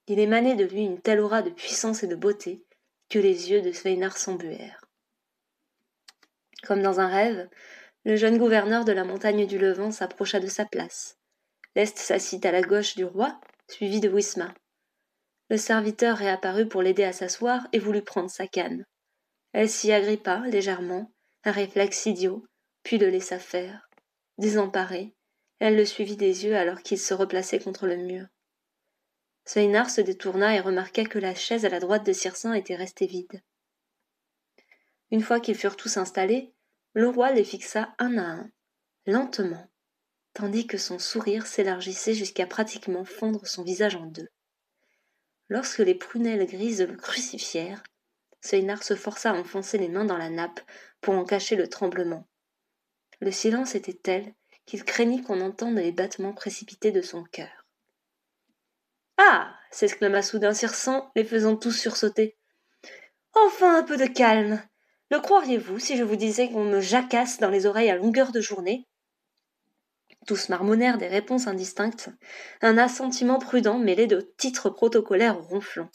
Il 0.07 0.19
émanait 0.19 0.55
de 0.55 0.65
lui 0.65 0.83
une 0.83 0.99
telle 0.99 1.21
aura 1.21 1.41
de 1.41 1.49
puissance 1.49 2.03
et 2.03 2.07
de 2.07 2.15
beauté 2.15 2.65
que 3.09 3.19
les 3.19 3.51
yeux 3.51 3.61
de 3.61 3.71
Sveinar 3.71 4.17
s'embuèrent. 4.17 4.83
Comme 6.67 6.81
dans 6.81 6.99
un 6.99 7.07
rêve, 7.07 7.47
le 8.03 8.17
jeune 8.17 8.37
gouverneur 8.37 8.83
de 8.83 8.91
la 8.91 9.05
montagne 9.05 9.45
du 9.45 9.57
Levant 9.57 9.91
s'approcha 9.91 10.41
de 10.41 10.47
sa 10.47 10.65
place. 10.65 11.17
L'Est 11.75 11.97
s'assit 11.97 12.45
à 12.45 12.51
la 12.51 12.61
gauche 12.61 12.95
du 12.95 13.05
roi, 13.05 13.39
suivi 13.69 14.01
de 14.01 14.09
Wisma. 14.09 14.53
Le 15.53 15.59
serviteur 15.59 16.17
réapparut 16.17 16.67
pour 16.67 16.81
l'aider 16.81 17.03
à 17.03 17.13
s'asseoir 17.13 17.67
et 17.73 17.77
voulut 17.77 18.01
prendre 18.01 18.31
sa 18.31 18.47
canne. 18.47 18.87
Elle 19.51 19.69
s'y 19.69 19.91
agrippa 19.91 20.39
légèrement, 20.47 21.13
un 21.43 21.51
réflexe 21.51 22.07
idiot, 22.07 22.43
puis 22.81 22.97
le 22.97 23.07
laissa 23.11 23.37
faire. 23.37 23.87
Désemparée, 24.39 25.13
elle 25.59 25.75
le 25.75 25.85
suivit 25.85 26.17
des 26.17 26.45
yeux 26.45 26.57
alors 26.57 26.81
qu'il 26.81 26.97
se 26.97 27.13
replaçait 27.13 27.59
contre 27.59 27.85
le 27.85 27.97
mur. 27.97 28.25
Sveinar 29.45 29.91
se 29.91 30.01
détourna 30.01 30.55
et 30.55 30.59
remarqua 30.59 31.05
que 31.05 31.19
la 31.19 31.35
chaise 31.35 31.65
à 31.65 31.69
la 31.69 31.79
droite 31.79 32.03
de 32.07 32.13
Circin 32.13 32.55
était 32.55 32.75
restée 32.75 33.05
vide. 33.05 33.43
Une 35.11 35.21
fois 35.21 35.39
qu'ils 35.39 35.53
furent 35.53 35.77
tous 35.77 35.97
installés, 35.97 36.51
le 36.93 37.09
roi 37.09 37.31
les 37.31 37.43
fixa 37.43 37.93
un 37.99 38.17
à 38.17 38.23
un, 38.23 38.49
lentement, 39.05 39.69
tandis 40.33 40.65
que 40.65 40.79
son 40.79 40.97
sourire 40.97 41.45
s'élargissait 41.45 42.15
jusqu'à 42.15 42.47
pratiquement 42.47 43.05
fondre 43.05 43.45
son 43.45 43.61
visage 43.61 43.95
en 43.95 44.07
deux. 44.07 44.29
Lorsque 45.49 45.79
les 45.79 45.95
prunelles 45.95 46.45
grises 46.45 46.81
le 46.81 46.95
crucifièrent, 46.95 47.83
Sveinar 48.41 48.83
se 48.83 48.95
força 48.95 49.31
à 49.31 49.35
enfoncer 49.35 49.77
les 49.77 49.89
mains 49.89 50.05
dans 50.05 50.17
la 50.17 50.29
nappe 50.29 50.59
pour 51.01 51.15
en 51.15 51.25
cacher 51.25 51.55
le 51.55 51.67
tremblement. 51.67 52.27
Le 53.19 53.31
silence 53.31 53.75
était 53.75 53.93
tel 53.93 54.33
qu'il 54.65 54.83
craignit 54.83 55.23
qu'on 55.23 55.41
entende 55.41 55.75
les 55.75 55.91
battements 55.91 56.33
précipités 56.33 56.91
de 56.91 57.01
son 57.01 57.23
cœur. 57.23 57.65
Ah 59.17 59.55
s'exclama 59.71 60.21
soudain 60.21 60.53
Circin, 60.53 61.09
les 61.15 61.23
faisant 61.23 61.55
tous 61.55 61.71
sursauter. 61.71 62.37
Enfin 63.33 63.77
un 63.77 63.83
peu 63.83 63.97
de 63.97 64.05
calme. 64.05 64.61
Le 65.09 65.19
croiriez-vous 65.19 65.79
si 65.79 65.97
je 65.97 66.03
vous 66.03 66.15
disais 66.15 66.49
qu'on 66.49 66.65
me 66.65 66.81
jacasse 66.81 67.39
dans 67.39 67.49
les 67.49 67.65
oreilles 67.65 67.89
à 67.89 67.95
longueur 67.95 68.31
de 68.31 68.41
journée? 68.41 68.87
Tous 70.25 70.49
marmonnèrent 70.49 70.97
des 70.97 71.07
réponses 71.07 71.47
indistinctes, 71.47 72.09
un 72.61 72.77
assentiment 72.77 73.39
prudent 73.39 73.77
mêlé 73.77 74.07
de 74.07 74.21
titres 74.37 74.69
protocolaires 74.69 75.39
ronflants. 75.39 75.89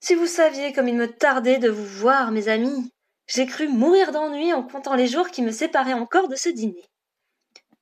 Si 0.00 0.14
vous 0.14 0.26
saviez 0.26 0.72
comme 0.72 0.88
il 0.88 0.96
me 0.96 1.10
tardait 1.10 1.58
de 1.58 1.70
vous 1.70 1.84
voir, 1.84 2.30
mes 2.30 2.48
amis, 2.48 2.92
j'ai 3.26 3.46
cru 3.46 3.68
mourir 3.68 4.12
d'ennui 4.12 4.52
en 4.52 4.62
comptant 4.62 4.94
les 4.94 5.06
jours 5.06 5.30
qui 5.30 5.42
me 5.42 5.50
séparaient 5.50 5.94
encore 5.94 6.28
de 6.28 6.36
ce 6.36 6.50
dîner. 6.50 6.84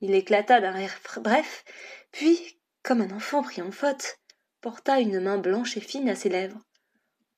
Il 0.01 0.15
éclata 0.15 0.61
d'un 0.61 0.73
rire 0.73 0.95
bref, 1.21 1.65
puis, 2.11 2.61
comme 2.83 3.01
un 3.01 3.11
enfant 3.11 3.43
pris 3.43 3.63
en 3.63 3.73
faute, 3.73 4.19
porta 4.61 5.01
une 5.01 5.21
main 5.21 5.39
blanche 5.39 5.77
et 5.77 5.81
fine 5.81 6.09
à 6.09 6.15
ses 6.15 6.29
lèvres. 6.29 6.61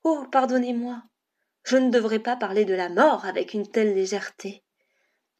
Oh, 0.03 0.25
pardonnez-moi, 0.31 1.01
je 1.63 1.77
ne 1.77 1.89
devrais 1.89 2.19
pas 2.19 2.35
parler 2.35 2.65
de 2.65 2.75
la 2.75 2.89
mort 2.89 3.25
avec 3.25 3.53
une 3.53 3.67
telle 3.67 3.95
légèreté. 3.95 4.64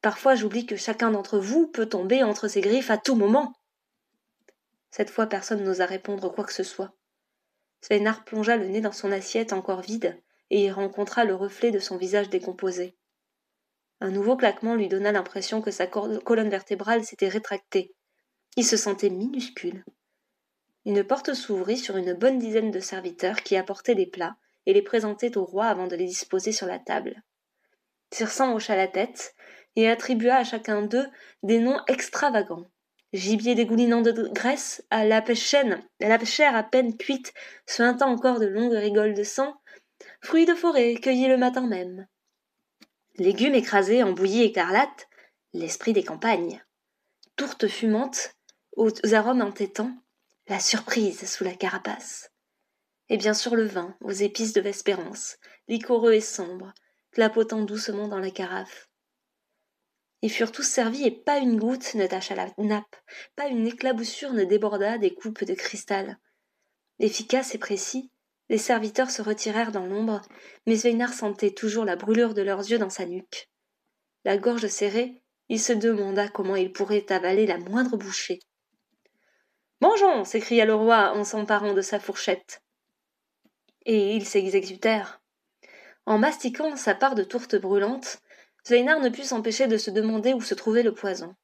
Parfois 0.06 0.36
j'oublie 0.36 0.68
que 0.68 0.76
chacun 0.76 1.10
d'entre 1.10 1.40
vous 1.40 1.66
peut 1.66 1.90
tomber 1.90 2.22
entre 2.22 2.48
ses 2.48 2.62
griffes 2.62 2.92
à 2.92 2.98
tout 3.00 3.16
moment. 3.16 3.56
Cette 4.92 5.10
fois 5.10 5.26
personne 5.26 5.64
n'osa 5.64 5.88
répondre 5.88 6.32
quoi 6.32 6.44
que 6.44 6.54
ce 6.54 6.62
soit. 6.62 6.94
Sveinar 7.82 8.24
plongea 8.24 8.56
le 8.56 8.68
nez 8.68 8.82
dans 8.82 8.92
son 8.92 9.12
assiette 9.12 9.52
encore 9.52 9.82
vide 9.82 10.22
et 10.52 10.66
y 10.66 10.70
rencontra 10.70 11.26
le 11.26 11.34
reflet 11.34 11.72
de 11.72 11.80
son 11.80 11.98
visage 11.98 12.30
décomposé. 12.30 12.96
Un 14.00 14.12
nouveau 14.12 14.38
claquement 14.38 14.76
lui 14.76 14.90
donna 14.90 15.12
l'impression 15.12 15.60
que 15.60 15.72
sa 15.72 15.88
colonne 15.88 16.50
vertébrale 16.50 17.04
s'était 17.04 17.28
rétractée. 17.28 17.92
Il 18.58 18.64
se 18.64 18.78
sentait 18.78 19.10
minuscule. 19.10 19.84
Une 20.86 21.04
porte 21.04 21.34
s'ouvrit 21.34 21.80
sur 21.80 21.98
une 21.98 22.14
bonne 22.14 22.38
dizaine 22.38 22.70
de 22.70 22.80
serviteurs 22.80 23.38
qui 23.38 23.58
apportaient 23.58 23.96
des 23.96 24.06
plats 24.06 24.38
et 24.68 24.74
les 24.74 24.84
présentaient 24.84 25.36
au 25.36 25.46
roi 25.46 25.66
avant 25.66 25.88
de 25.88 25.96
les 25.96 26.06
disposer 26.06 26.52
sur 26.52 26.68
la 26.68 26.78
table. 26.78 27.24
Circin 28.12 28.54
hocha 28.54 28.76
la 28.76 28.88
tête 28.88 29.35
et 29.76 29.90
attribua 29.90 30.36
à 30.36 30.44
chacun 30.44 30.82
d'eux 30.82 31.08
des 31.44 31.60
noms 31.60 31.80
extravagants. 31.88 32.70
Gibier 33.14 33.56
dégoulinant 33.56 34.02
de 34.02 34.12
graisse, 34.34 34.84
à 34.90 35.06
la 35.06 35.24
la 36.02 36.26
chair 36.26 36.56
à 36.56 36.64
peine 36.64 36.98
cuite, 36.98 37.34
suintant 37.66 38.10
encore 38.10 38.40
de 38.40 38.46
longues 38.46 38.74
rigoles 38.74 39.14
de 39.14 39.24
sang, 39.24 39.56
fruits 40.22 40.46
de 40.46 40.54
forêt 40.54 40.96
cueillis 40.96 41.28
le 41.28 41.38
matin 41.38 41.66
même. 41.66 42.08
Légumes 43.18 43.56
écrasés 43.56 44.04
en 44.04 44.12
bouillie 44.12 44.44
écarlate, 44.44 45.08
l'esprit 45.54 45.94
des 45.94 46.04
campagnes. 46.04 46.62
Tourte 47.38 47.68
fumante, 47.68 48.36
aux 48.76 48.92
arômes 49.14 49.42
entêtants, 49.42 49.96
la 50.48 50.60
surprise 50.60 51.26
sous 51.30 51.46
la 51.46 51.54
carapace. 51.54 52.32
Et 53.08 53.18
bien 53.18 53.34
sûr 53.34 53.56
le 53.56 53.66
vin, 53.66 53.96
aux 54.02 54.12
épices 54.12 54.54
de 54.54 54.62
Vespérance, 54.62 55.38
liquoreux 55.68 56.14
et 56.14 56.22
sombre, 56.22 56.74
clapotant 57.12 57.62
doucement 57.62 58.08
dans 58.08 58.20
la 58.20 58.32
carafe. 58.32 58.90
Ils 60.26 60.32
furent 60.32 60.52
tous 60.52 60.64
servis 60.64 61.06
et 61.06 61.12
pas 61.12 61.38
une 61.38 61.60
goutte 61.60 61.94
ne 61.94 62.08
tacha 62.08 62.34
la 62.34 62.48
nappe, 62.58 62.96
pas 63.36 63.46
une 63.46 63.68
éclaboussure 63.68 64.34
ne 64.34 64.44
déborda 64.44 64.98
des 64.98 65.14
coupes 65.14 65.44
de 65.44 65.54
cristal. 65.54 66.18
Efficaces 66.98 67.54
et 67.54 67.60
précis, 67.60 68.10
les 68.50 68.58
serviteurs 68.58 69.12
se 69.12 69.22
retirèrent 69.22 69.72
dans 69.72 69.86
l'ombre, 69.86 70.24
mais 70.66 70.78
Sveinar 70.78 71.14
sentait 71.14 71.52
toujours 71.52 71.86
la 71.86 71.96
brûlure 71.96 72.34
de 72.34 72.42
leurs 72.42 72.62
yeux 72.72 72.80
dans 72.80 72.90
sa 72.90 73.06
nuque. 73.06 73.52
La 74.24 74.36
gorge 74.36 74.66
serrée, 74.66 75.22
il 75.48 75.62
se 75.62 75.74
demanda 75.74 76.28
comment 76.28 76.56
il 76.56 76.74
pourrait 76.74 77.06
avaler 77.12 77.46
la 77.46 77.60
moindre 77.60 77.96
bouchée. 77.96 78.40
Mangeons 79.80 80.26
s'écria 80.26 80.66
le 80.66 80.74
roi 80.74 81.12
en 81.16 81.24
s'emparant 81.24 81.76
de 81.76 81.82
sa 81.82 82.00
fourchette. 82.00 82.64
Et 83.86 84.16
ils 84.16 84.26
s'exécutèrent. 84.26 85.22
En 86.08 86.18
mastiquant 86.18 86.76
sa 86.76 86.96
part 86.96 87.14
de 87.14 87.24
tourte 87.24 87.56
brûlante, 87.56 88.24
Zweinar 88.68 89.00
ne 89.00 89.10
put 89.10 89.24
s'empêcher 89.24 89.68
de 89.68 89.78
se 89.78 89.92
demander 89.92 90.34
où 90.34 90.42
se 90.42 90.56
trouvait 90.56 90.84
le 90.84 90.94
poison. 90.94 91.36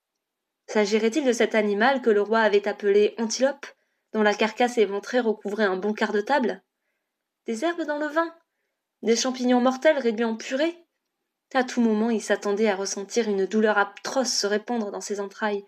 S'agirait-il 0.68 1.24
de 1.26 1.34
cet 1.34 1.54
animal 1.54 2.02
que 2.02 2.10
le 2.10 2.22
roi 2.22 2.40
avait 2.40 2.68
appelé 2.68 3.14
antilope, 3.18 3.66
dont 4.14 4.24
la 4.24 4.34
carcasse 4.34 4.78
éventrée 4.78 5.20
recouvrait 5.20 5.66
un 5.66 5.78
bon 5.78 5.94
quart 5.94 6.14
de 6.14 6.22
table? 6.22 6.64
Des 7.46 7.64
herbes 7.64 7.86
dans 7.86 8.00
le 8.00 8.08
vin? 8.08 8.34
Des 9.04 9.16
champignons 9.16 9.62
mortels 9.62 9.98
réduits 9.98 10.26
en 10.26 10.36
purée? 10.36 10.78
À 11.54 11.64
tout 11.64 11.82
moment, 11.82 12.10
il 12.10 12.22
s'attendait 12.22 12.70
à 12.70 12.76
ressentir 12.76 13.30
une 13.30 13.46
douleur 13.46 13.78
atroce 13.78 14.32
se 14.32 14.48
répandre 14.48 14.92
dans 14.92 15.02
ses 15.02 15.20
entrailles, 15.20 15.66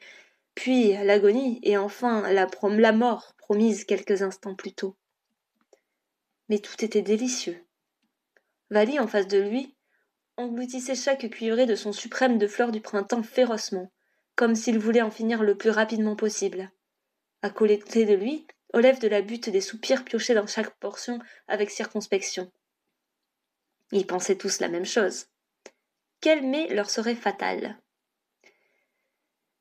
puis 0.56 0.94
l'agonie, 0.94 1.60
et 1.64 1.78
enfin 1.78 2.22
la, 2.32 2.48
la 2.64 2.92
mort 2.94 3.34
promise 3.38 3.84
quelques 3.84 4.22
instants 4.22 4.56
plus 4.56 4.74
tôt. 4.74 4.96
Mais 6.48 6.60
tout 6.60 6.84
était 6.86 7.02
délicieux. 7.02 7.64
Vali, 8.70 9.00
en 9.00 9.08
face 9.08 9.28
de 9.28 9.40
lui, 9.40 9.76
engloutissait 10.38 10.96
chaque 10.96 11.30
cuillerée 11.30 11.66
de 11.66 11.76
son 11.76 11.94
suprême 11.94 12.38
de 12.38 12.48
fleurs 12.48 12.72
du 12.72 12.82
printemps 12.82 13.24
férocement, 13.24 13.92
comme 14.36 14.56
s'il 14.56 14.80
voulait 14.80 15.02
en 15.02 15.12
finir 15.12 15.44
le 15.44 15.56
plus 15.56 15.70
rapidement 15.70 16.16
possible. 16.16 16.72
À 17.42 17.50
côté 17.50 18.06
de 18.06 18.14
lui, 18.14 18.48
lèvres 18.74 19.00
de 19.00 19.08
la 19.08 19.22
butte 19.22 19.50
des 19.50 19.62
soupirs 19.62 20.04
piochaient 20.04 20.34
dans 20.34 20.48
chaque 20.48 20.76
portion 20.80 21.20
avec 21.48 21.70
circonspection. 21.70 22.52
Ils 23.92 24.08
pensaient 24.08 24.38
tous 24.38 24.60
la 24.60 24.70
même 24.70 24.86
chose. 24.86 25.28
Quel 26.22 26.44
mets 26.44 26.74
leur 26.74 26.90
serait 26.90 27.16
fatal? 27.16 27.78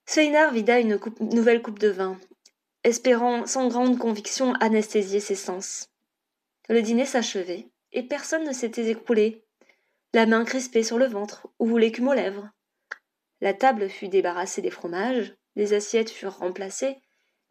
Sveinar 0.07 0.53
vida 0.53 0.79
une 0.79 0.99
nouvelle 1.21 1.63
coupe 1.63 1.79
de 1.79 1.89
vin, 1.89 2.19
espérant 2.85 3.47
sans 3.47 3.69
grande 3.69 3.99
conviction 3.99 4.55
anesthésier 4.55 5.21
ses 5.21 5.35
sens. 5.35 5.91
Le 6.69 6.83
dîner 6.83 7.05
s'achevait, 7.05 7.69
et 7.93 8.03
personne 8.03 8.45
ne 8.45 8.53
s'était 8.53 8.89
écroulé 8.89 9.45
la 10.15 10.27
main 10.27 10.45
crispée 10.45 10.83
sur 10.83 10.99
le 10.99 11.07
ventre 11.07 11.49
ou 11.59 11.79
l'écume 11.79 12.09
aux 12.09 12.15
lèvres. 12.15 12.51
La 13.41 13.55
table 13.55 13.89
fut 13.89 14.09
débarrassée 14.09 14.61
des 14.61 14.71
fromages, 14.71 15.35
les 15.57 15.73
assiettes 15.73 16.11
furent 16.11 16.37
remplacées, 16.37 16.99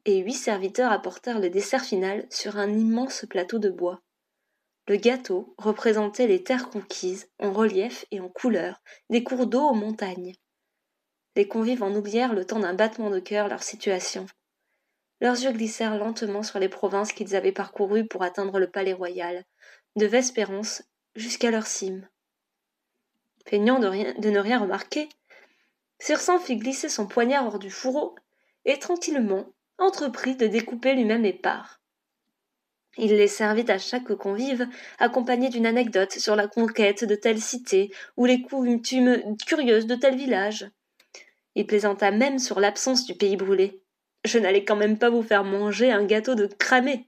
et 0.06 0.20
huit 0.20 0.34
serviteurs 0.34 0.92
apportèrent 0.92 1.40
le 1.40 1.50
dessert 1.50 1.84
final 1.84 2.28
sur 2.30 2.58
un 2.58 2.70
immense 2.70 3.26
plateau 3.28 3.58
de 3.58 3.70
bois. 3.70 4.02
Le 4.88 4.96
gâteau 4.96 5.56
représentait 5.58 6.28
les 6.28 6.44
terres 6.44 6.70
conquises, 6.70 7.30
en 7.40 7.52
relief 7.52 8.06
et 8.12 8.20
en 8.20 8.30
couleur, 8.30 8.82
des 9.10 9.24
cours 9.24 9.48
d'eau 9.48 9.62
aux 9.62 9.76
montagnes. 9.76 10.34
Les 11.36 11.48
convives 11.48 11.84
en 11.84 11.96
oublièrent 11.96 12.34
le 12.34 12.46
temps 12.46 12.60
d'un 12.60 12.74
battement 12.74 13.10
de 13.10 13.20
cœur 13.20 13.48
leur 13.48 13.64
situation. 13.64 14.26
Leurs 15.20 15.40
yeux 15.40 15.52
glissèrent 15.52 15.98
lentement 15.98 16.44
sur 16.44 16.60
les 16.60 16.70
provinces 16.70 17.14
qu'ils 17.14 17.36
avaient 17.36 17.52
parcourues 17.52 18.08
pour 18.08 18.24
atteindre 18.24 18.60
le 18.60 18.70
palais 18.70 18.94
royal, 18.94 19.46
de 19.96 20.06
Vespérance 20.06 20.84
jusqu'à 21.16 21.52
leur 21.52 21.68
cime. 21.68 22.08
Feignant 23.48 23.80
de, 23.80 24.30
ne 24.30 24.40
rien 24.40 24.60
remarquer, 24.60 25.10
Circen 26.00 26.40
fit 26.40 26.58
glisser 26.58 26.90
son 26.90 27.08
poignard 27.08 27.46
hors 27.46 27.60
du 27.60 27.70
fourreau 27.70 28.16
et 28.66 28.80
tranquillement 28.80 29.46
entreprit 29.78 30.36
de 30.36 30.48
découper 30.48 30.94
lui-même 30.94 31.24
les 31.24 31.34
parts. 31.34 31.80
Il 32.98 33.16
les 33.16 33.28
servit 33.28 33.70
à 33.70 33.78
chaque 33.78 34.14
convive, 34.16 34.68
accompagné 35.00 35.50
d'une 35.50 35.66
anecdote 35.66 36.12
sur 36.12 36.36
la 36.36 36.48
conquête 36.48 37.06
de 37.06 37.16
telle 37.16 37.42
cité 37.42 37.92
ou 38.18 38.26
les 38.26 38.42
coutumes 38.42 39.38
curieuses 39.46 39.88
de 39.88 39.96
tel 39.96 40.16
village. 40.16 40.70
Il 41.56 41.66
plaisanta 41.66 42.12
même 42.12 42.40
sur 42.40 42.60
l'absence 42.60 43.06
du 43.06 43.16
pays 43.16 43.38
brûlé. 43.38 43.82
Je 44.26 44.40
n'allais 44.40 44.66
quand 44.66 44.76
même 44.76 44.98
pas 44.98 45.10
vous 45.10 45.24
faire 45.24 45.44
manger 45.44 45.92
un 45.92 46.06
gâteau 46.06 46.36
de 46.36 46.48
cramé. 46.48 47.08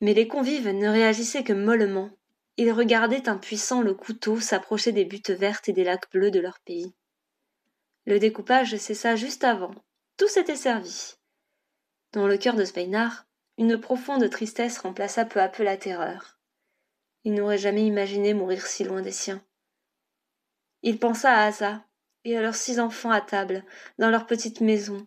Mais 0.00 0.14
les 0.14 0.28
convives 0.28 0.68
ne 0.68 0.88
réagissaient 0.88 1.44
que 1.44 1.52
mollement. 1.52 2.10
Ils 2.56 2.72
regardaient 2.72 3.28
impuissants 3.28 3.82
le 3.82 3.94
couteau 3.94 4.38
s'approcher 4.40 4.92
des 4.92 5.04
buttes 5.04 5.30
vertes 5.30 5.68
et 5.68 5.72
des 5.72 5.84
lacs 5.84 6.10
bleus 6.10 6.30
de 6.30 6.40
leur 6.40 6.60
pays. 6.60 6.94
Le 8.04 8.18
découpage 8.18 8.76
cessa 8.76 9.16
juste 9.16 9.44
avant. 9.44 9.74
Tout 10.16 10.28
s'était 10.28 10.56
servi. 10.56 11.14
Dans 12.12 12.26
le 12.26 12.36
cœur 12.36 12.54
de 12.54 12.64
Sveinar, 12.64 13.26
une 13.58 13.80
profonde 13.80 14.28
tristesse 14.28 14.78
remplaça 14.78 15.24
peu 15.24 15.40
à 15.40 15.48
peu 15.48 15.62
la 15.62 15.76
terreur. 15.76 16.38
Il 17.24 17.34
n'aurait 17.34 17.58
jamais 17.58 17.86
imaginé 17.86 18.34
mourir 18.34 18.66
si 18.66 18.84
loin 18.84 19.02
des 19.02 19.12
siens. 19.12 19.42
Il 20.82 20.98
pensa 20.98 21.32
à 21.32 21.46
Asa 21.46 21.84
et 22.24 22.36
à 22.36 22.42
leurs 22.42 22.54
six 22.54 22.80
enfants 22.80 23.10
à 23.10 23.20
table, 23.20 23.64
dans 23.98 24.10
leur 24.10 24.26
petite 24.26 24.60
maison, 24.60 25.06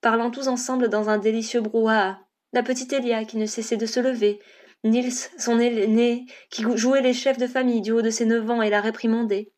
parlant 0.00 0.30
tous 0.30 0.48
ensemble 0.48 0.88
dans 0.88 1.08
un 1.08 1.18
délicieux 1.18 1.60
brouhaha. 1.60 2.20
La 2.52 2.62
petite 2.62 2.92
Elia 2.92 3.24
qui 3.24 3.38
ne 3.38 3.46
cessait 3.46 3.76
de 3.76 3.86
se 3.86 4.00
lever, 4.00 4.40
Nils, 4.86 5.30
son 5.38 5.58
aîné, 5.58 6.26
qui 6.50 6.64
jouait 6.76 7.02
les 7.02 7.14
chefs 7.14 7.38
de 7.38 7.46
famille 7.46 7.82
du 7.82 7.92
haut 7.92 8.02
de 8.02 8.10
ses 8.10 8.26
neuf 8.26 8.48
ans 8.50 8.62
et 8.62 8.70
la 8.70 8.80
réprimandait. 8.80 9.52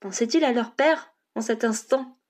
Pensait-il 0.00 0.44
à 0.44 0.52
leur 0.52 0.74
père 0.74 1.14
en 1.34 1.40
cet 1.40 1.64
instant, 1.64 2.20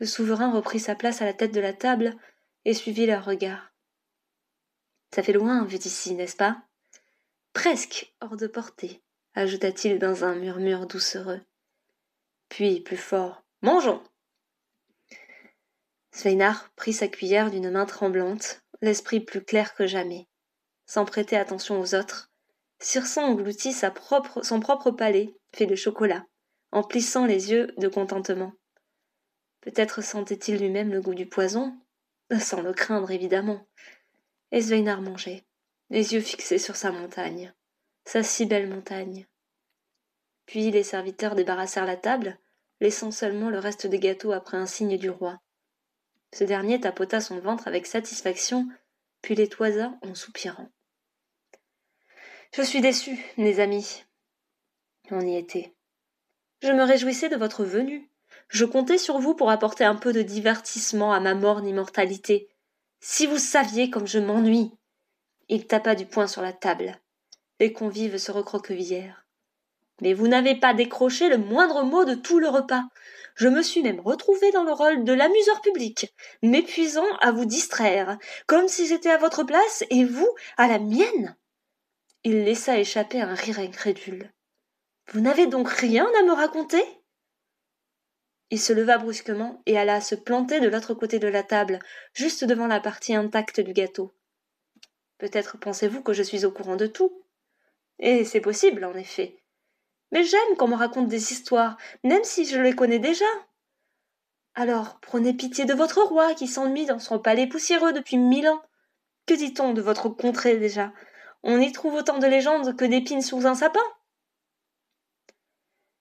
le 0.00 0.06
souverain 0.06 0.52
reprit 0.52 0.80
sa 0.80 0.94
place 0.94 1.22
à 1.22 1.24
la 1.24 1.32
tête 1.32 1.54
de 1.54 1.60
la 1.60 1.72
table 1.72 2.16
et 2.64 2.74
suivit 2.74 3.06
leurs 3.06 3.24
regards. 3.24 3.72
Ça 5.14 5.22
fait 5.22 5.32
loin, 5.32 5.64
vu 5.64 5.78
d'ici, 5.78 6.14
n'est-ce 6.14 6.36
pas? 6.36 6.62
Presque 7.52 8.14
hors 8.20 8.36
de 8.36 8.46
portée, 8.46 9.02
ajouta-t-il 9.34 9.98
dans 9.98 10.24
un 10.24 10.34
murmure 10.34 10.86
doucereux. 10.86 11.40
Puis, 12.48 12.80
plus 12.80 12.96
fort, 12.96 13.44
mangeons 13.62 14.02
Sveinar 16.10 16.70
prit 16.76 16.92
sa 16.92 17.08
cuillère 17.08 17.50
d'une 17.50 17.70
main 17.70 17.86
tremblante, 17.86 18.62
l'esprit 18.82 19.20
plus 19.20 19.44
clair 19.44 19.74
que 19.74 19.86
jamais. 19.86 20.28
Sans 20.86 21.04
prêter 21.04 21.36
attention 21.36 21.80
aux 21.80 21.94
autres, 21.94 22.30
Circon 22.78 23.22
engloutit 23.22 23.72
son 23.72 24.60
propre 24.60 24.90
palais, 24.90 25.34
fait 25.54 25.66
de 25.66 25.74
chocolat, 25.74 26.26
en 26.72 26.82
plissant 26.82 27.24
les 27.24 27.50
yeux 27.50 27.72
de 27.78 27.88
contentement. 27.88 28.52
Peut-être 29.60 30.02
sentait-il 30.02 30.58
lui-même 30.58 30.92
le 30.92 31.00
goût 31.00 31.14
du 31.14 31.26
poison, 31.26 31.74
sans 32.38 32.60
le 32.60 32.74
craindre 32.74 33.10
évidemment. 33.10 33.66
Et 34.52 34.60
mangeait, 35.00 35.44
les 35.90 36.14
yeux 36.14 36.20
fixés 36.20 36.58
sur 36.58 36.76
sa 36.76 36.92
montagne, 36.92 37.54
sa 38.04 38.22
si 38.22 38.46
belle 38.46 38.68
montagne. 38.68 39.26
Puis 40.46 40.70
les 40.70 40.82
serviteurs 40.82 41.34
débarrassèrent 41.34 41.86
la 41.86 41.96
table, 41.96 42.38
laissant 42.80 43.10
seulement 43.10 43.50
le 43.50 43.58
reste 43.58 43.86
des 43.86 43.98
gâteaux 43.98 44.32
après 44.32 44.58
un 44.58 44.66
signe 44.66 44.98
du 44.98 45.08
roi. 45.08 45.40
Ce 46.34 46.44
dernier 46.44 46.80
tapota 46.80 47.20
son 47.20 47.38
ventre 47.38 47.68
avec 47.68 47.86
satisfaction, 47.86 48.68
puis 49.22 49.34
les 49.34 49.48
toisa 49.48 49.94
en 50.02 50.14
soupirant. 50.14 50.68
Je 52.56 52.62
suis 52.62 52.80
déçu, 52.80 53.18
mes 53.36 53.58
amis. 53.58 54.04
On 55.10 55.26
y 55.26 55.36
était. 55.36 55.74
Je 56.62 56.70
me 56.70 56.84
réjouissais 56.84 57.28
de 57.28 57.34
votre 57.34 57.64
venue. 57.64 58.08
Je 58.46 58.64
comptais 58.64 58.96
sur 58.96 59.18
vous 59.18 59.34
pour 59.34 59.50
apporter 59.50 59.82
un 59.82 59.96
peu 59.96 60.12
de 60.12 60.22
divertissement 60.22 61.12
à 61.12 61.18
ma 61.18 61.34
morne 61.34 61.66
immortalité. 61.66 62.48
Si 63.00 63.26
vous 63.26 63.38
saviez 63.38 63.90
comme 63.90 64.06
je 64.06 64.20
m'ennuie. 64.20 64.70
Il 65.48 65.66
tapa 65.66 65.96
du 65.96 66.06
poing 66.06 66.28
sur 66.28 66.42
la 66.42 66.52
table. 66.52 66.96
Les 67.58 67.72
convives 67.72 68.18
se 68.18 68.30
recroquevillèrent. 68.30 69.26
Mais 70.00 70.14
vous 70.14 70.28
n'avez 70.28 70.54
pas 70.54 70.74
décroché 70.74 71.28
le 71.28 71.38
moindre 71.38 71.82
mot 71.82 72.04
de 72.04 72.14
tout 72.14 72.38
le 72.38 72.48
repas. 72.48 72.84
Je 73.34 73.48
me 73.48 73.62
suis 73.62 73.82
même 73.82 73.98
retrouvé 73.98 74.52
dans 74.52 74.62
le 74.62 74.72
rôle 74.72 75.02
de 75.02 75.12
l'amuseur 75.12 75.60
public, 75.60 76.14
m'épuisant 76.40 77.16
à 77.20 77.32
vous 77.32 77.46
distraire, 77.46 78.16
comme 78.46 78.68
si 78.68 78.86
j'étais 78.86 79.10
à 79.10 79.18
votre 79.18 79.42
place 79.42 79.82
et 79.90 80.04
vous 80.04 80.32
à 80.56 80.68
la 80.68 80.78
mienne. 80.78 81.36
Il 82.26 82.44
laissa 82.44 82.78
échapper 82.78 83.20
un 83.20 83.34
rire 83.34 83.58
incrédule. 83.58 84.32
Vous 85.12 85.20
n'avez 85.20 85.46
donc 85.46 85.68
rien 85.68 86.06
à 86.18 86.22
me 86.22 86.32
raconter? 86.32 86.82
Il 88.48 88.58
se 88.58 88.72
leva 88.72 88.96
brusquement 88.96 89.62
et 89.66 89.78
alla 89.78 90.00
se 90.00 90.14
planter 90.14 90.60
de 90.60 90.68
l'autre 90.68 90.94
côté 90.94 91.18
de 91.18 91.28
la 91.28 91.42
table, 91.42 91.80
juste 92.14 92.44
devant 92.44 92.66
la 92.66 92.80
partie 92.80 93.14
intacte 93.14 93.60
du 93.60 93.74
gâteau. 93.74 94.14
Peut-être 95.18 95.58
pensez-vous 95.58 96.02
que 96.02 96.14
je 96.14 96.22
suis 96.22 96.46
au 96.46 96.50
courant 96.50 96.76
de 96.76 96.86
tout. 96.86 97.24
Et 97.98 98.24
c'est 98.24 98.40
possible, 98.40 98.86
en 98.86 98.94
effet. 98.94 99.36
Mais 100.10 100.24
j'aime 100.24 100.56
qu'on 100.56 100.68
me 100.68 100.76
raconte 100.76 101.08
des 101.08 101.32
histoires, 101.32 101.76
même 102.04 102.24
si 102.24 102.46
je 102.46 102.58
les 102.58 102.74
connais 102.74 102.98
déjà. 102.98 103.24
Alors, 104.54 104.98
prenez 105.00 105.34
pitié 105.34 105.66
de 105.66 105.74
votre 105.74 106.02
roi 106.02 106.34
qui 106.34 106.46
s'ennuie 106.46 106.86
dans 106.86 106.98
son 106.98 107.18
palais 107.18 107.48
poussiéreux 107.48 107.92
depuis 107.92 108.16
mille 108.16 108.48
ans. 108.48 108.62
Que 109.26 109.34
dit-on 109.34 109.74
de 109.74 109.82
votre 109.82 110.08
contrée 110.08 110.56
déjà? 110.56 110.90
On 111.46 111.60
y 111.60 111.72
trouve 111.72 111.94
autant 111.94 112.18
de 112.18 112.26
légendes 112.26 112.74
que 112.74 112.86
d'épines 112.86 113.20
sous 113.20 113.46
un 113.46 113.54
sapin. 113.54 113.84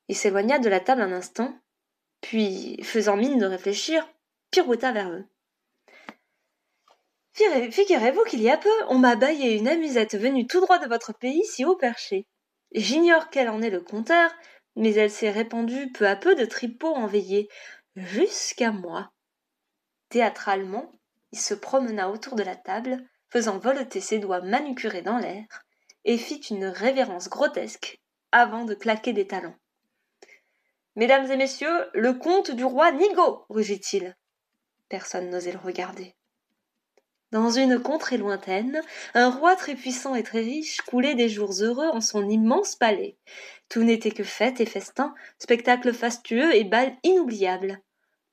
Il 0.07 0.15
s'éloigna 0.15 0.57
de 0.57 0.69
la 0.69 0.79
table 0.79 1.01
un 1.01 1.11
instant, 1.11 1.53
puis, 2.21 2.81
faisant 2.81 3.17
mine 3.17 3.37
de 3.37 3.45
réfléchir, 3.45 4.07
pirouetta 4.51 4.93
vers 4.93 5.11
eux. 5.11 5.25
Figurez-vous 7.33 8.23
qu'il 8.23 8.41
y 8.41 8.49
a 8.49 8.57
peu, 8.57 8.69
on 8.87 8.97
m'a 8.97 9.17
baillé 9.17 9.57
une 9.57 9.67
amusette 9.67 10.15
venue 10.15 10.47
tout 10.47 10.61
droit 10.61 10.79
de 10.79 10.87
votre 10.87 11.13
pays 11.13 11.43
si 11.43 11.65
haut 11.65 11.75
perché. 11.75 12.25
J'ignore 12.73 13.29
quel 13.29 13.49
en 13.49 13.61
est 13.61 13.69
le 13.69 13.81
compteur, 13.81 14.31
mais 14.77 14.93
elle 14.93 15.11
s'est 15.11 15.31
répandue 15.31 15.91
peu 15.91 16.07
à 16.07 16.15
peu 16.15 16.35
de 16.35 16.45
tripots 16.45 16.95
enveillés, 16.95 17.49
jusqu'à 17.97 18.71
moi. 18.71 19.11
Théâtralement, 20.07 20.89
il 21.33 21.39
se 21.39 21.53
promena 21.53 22.09
autour 22.09 22.35
de 22.35 22.43
la 22.43 22.55
table, 22.55 23.03
faisant 23.33 23.57
voleter 23.57 23.99
ses 23.99 24.19
doigts 24.19 24.41
manucurés 24.41 25.01
dans 25.01 25.17
l'air, 25.17 25.43
et 26.05 26.19
fit 26.19 26.41
une 26.51 26.65
révérence 26.65 27.29
grotesque 27.29 27.99
avant 28.31 28.63
de 28.63 28.75
claquer 28.75 29.11
des 29.11 29.25
talons. 29.25 29.55
Mesdames 30.95 31.31
et 31.31 31.35
messieurs, 31.35 31.87
le 31.95 32.13
comte 32.13 32.51
du 32.51 32.63
roi 32.63 32.91
Nigo, 32.91 33.43
rugit-il. 33.49 34.15
Personne 34.87 35.31
n'osait 35.31 35.51
le 35.51 35.57
regarder. 35.57 36.13
Dans 37.31 37.49
une 37.49 37.81
contrée 37.81 38.17
lointaine, 38.17 38.79
un 39.15 39.31
roi 39.31 39.55
très 39.55 39.73
puissant 39.73 40.13
et 40.13 40.21
très 40.21 40.41
riche 40.41 40.81
coulait 40.81 41.15
des 41.15 41.29
jours 41.29 41.53
heureux 41.59 41.89
en 41.91 42.01
son 42.01 42.29
immense 42.29 42.75
palais. 42.75 43.17
Tout 43.67 43.81
n'était 43.81 44.11
que 44.11 44.23
fête 44.23 44.61
et 44.61 44.67
festin, 44.67 45.15
spectacle 45.39 45.91
fastueux 45.91 46.55
et 46.55 46.65
bal 46.65 46.95
inoubliable. 47.01 47.81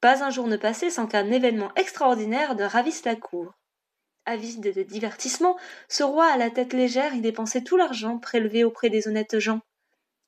Pas 0.03 0.23
un 0.23 0.29
jour 0.29 0.47
ne 0.47 0.59
passait 0.59 0.91
sans 0.91 1.07
qu'un 1.07 1.31
événement 1.31 1.73
extraordinaire 1.77 2.55
ne 2.55 2.65
ravisse 2.65 3.07
la 3.07 3.17
cour. 3.17 3.55
Avide 4.27 4.73
de 4.75 4.83
divertissement, 4.83 5.57
ce 5.89 6.03
roi 6.03 6.27
à 6.27 6.37
la 6.37 6.51
tête 6.51 6.73
légère 6.73 7.15
y 7.15 7.21
dépensait 7.21 7.63
tout 7.63 7.77
l'argent 7.77 8.19
prélevé 8.19 8.65
auprès 8.65 8.91
des 8.91 9.09
honnêtes 9.09 9.39
gens. 9.39 9.61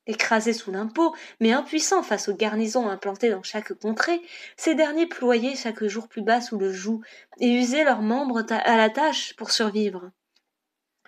Écrasés 0.05 0.53
sous 0.53 0.71
l'impôt, 0.71 1.15
mais 1.39 1.53
impuissants 1.53 2.03
face 2.03 2.27
aux 2.27 2.35
garnisons 2.35 2.89
implantées 2.89 3.29
dans 3.29 3.43
chaque 3.43 3.73
contrée, 3.73 4.21
ces 4.57 4.75
derniers 4.75 5.07
ployaient 5.07 5.55
chaque 5.55 5.85
jour 5.85 6.09
plus 6.09 6.21
bas 6.21 6.41
sous 6.41 6.57
le 6.57 6.73
joug 6.73 7.01
et 7.39 7.49
usaient 7.49 7.85
leurs 7.85 8.01
membres 8.01 8.43
à 8.49 8.77
la 8.77 8.89
tâche 8.89 9.35
pour 9.37 9.51
survivre. 9.51 10.11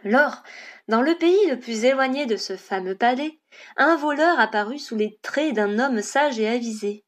Lors, 0.04 0.43
dans 0.88 1.02
le 1.02 1.15
pays 1.15 1.48
le 1.50 1.60
plus 1.60 1.84
éloigné 1.84 2.26
de 2.26 2.38
ce 2.38 2.56
fameux 2.56 2.95
palais, 2.95 3.39
un 3.76 3.95
voleur 3.95 4.39
apparut 4.39 4.80
sous 4.80 4.95
les 4.95 5.17
traits 5.24 5.56
d'un 5.56 5.80
homme 5.80 6.02
sage 6.02 6.39
et 6.39 6.48
avisé. 6.48 7.05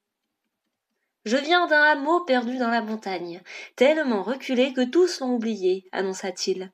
Je 1.27 1.35
viens 1.35 1.67
d'un 1.67 1.81
hameau 1.81 2.21
perdu 2.21 2.57
dans 2.57 2.69
la 2.69 2.81
montagne, 2.81 3.41
tellement 3.75 4.23
reculé 4.23 4.71
que 4.71 4.85
tous 4.85 5.19
l'ont 5.19 5.35
oublié, 5.35 5.83
annonça-t-il. 5.91 6.71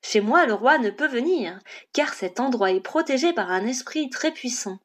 Chez 0.00 0.20
moi 0.20 0.46
le 0.46 0.54
roi 0.54 0.78
ne 0.78 0.90
peut 0.90 1.08
venir, 1.08 1.58
car 1.92 2.14
cet 2.14 2.38
endroit 2.38 2.70
est 2.70 2.80
protégé 2.80 3.32
par 3.32 3.50
un 3.50 3.66
esprit 3.66 4.08
très 4.08 4.30
puissant. 4.30 4.78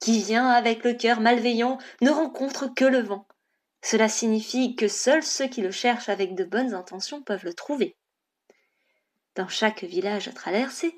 Qui 0.00 0.22
vient 0.22 0.48
avec 0.48 0.84
le 0.84 0.94
cœur 0.94 1.20
malveillant 1.20 1.76
ne 2.00 2.08
rencontre 2.08 2.72
que 2.72 2.86
le 2.86 3.00
vent. 3.00 3.28
Cela 3.82 4.08
signifie 4.08 4.74
que 4.74 4.88
seuls 4.88 5.22
ceux 5.22 5.48
qui 5.48 5.60
le 5.60 5.70
cherchent 5.70 6.08
avec 6.08 6.34
de 6.34 6.44
bonnes 6.44 6.72
intentions 6.72 7.20
peuvent 7.20 7.44
le 7.44 7.52
trouver. 7.52 7.94
Dans 9.34 9.48
chaque 9.48 9.84
village 9.84 10.32
traversé, 10.32 10.96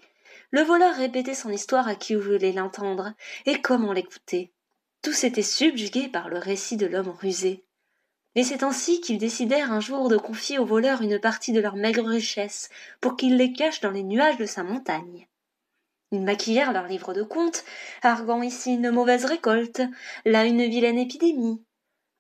le 0.53 0.63
voleur 0.63 0.95
répétait 0.95 1.35
son 1.35 1.51
histoire 1.51 1.89
à 1.89 1.97
qui 1.97 2.15
voulait 2.15 2.53
l'entendre, 2.53 3.15
et 3.47 3.61
comment 3.61 3.93
l'écouter. 3.93 4.53
Tous 5.03 5.25
étaient 5.25 5.43
subjugués 5.43 6.09
par 6.09 6.29
le 6.29 6.39
récit 6.39 6.77
de 6.77 6.87
l'homme 6.87 7.11
rusé. 7.11 7.65
Et 8.35 8.45
c'est 8.45 8.63
ainsi 8.63 9.01
qu'ils 9.01 9.19
décidèrent 9.19 9.73
un 9.73 9.81
jour 9.81 10.09
de 10.09 10.17
confier 10.17 10.59
au 10.59 10.65
voleur 10.65 11.03
une 11.03 11.19
partie 11.19 11.53
de 11.53 11.61
leur 11.61 11.77
maigre 11.77 12.07
richesse, 12.07 12.69
pour 13.01 13.17
qu'il 13.17 13.37
les 13.37 13.53
cache 13.53 13.81
dans 13.81 13.91
les 13.91 14.03
nuages 14.03 14.37
de 14.37 14.47
sa 14.47 14.63
montagne. 14.63 15.29
Ils 16.11 16.23
maquillèrent 16.23 16.73
leur 16.73 16.87
livre 16.87 17.15
de 17.15 17.23
comptes, 17.23 17.65
arguant 18.03 18.43
ici 18.43 18.75
une 18.75 18.91
mauvaise 18.91 19.25
récolte, 19.25 19.83
là 20.25 20.45
une 20.45 20.65
vilaine 20.65 20.99
épidémie. 20.99 21.63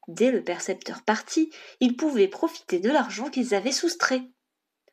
Dès 0.08 0.30
le 0.30 0.42
percepteur 0.42 1.02
parti, 1.02 1.50
ils 1.80 1.96
pouvaient 1.96 2.28
profiter 2.28 2.80
de 2.80 2.90
l'argent 2.90 3.30
qu'ils 3.30 3.54
avaient 3.54 3.72
soustrait. 3.72 4.22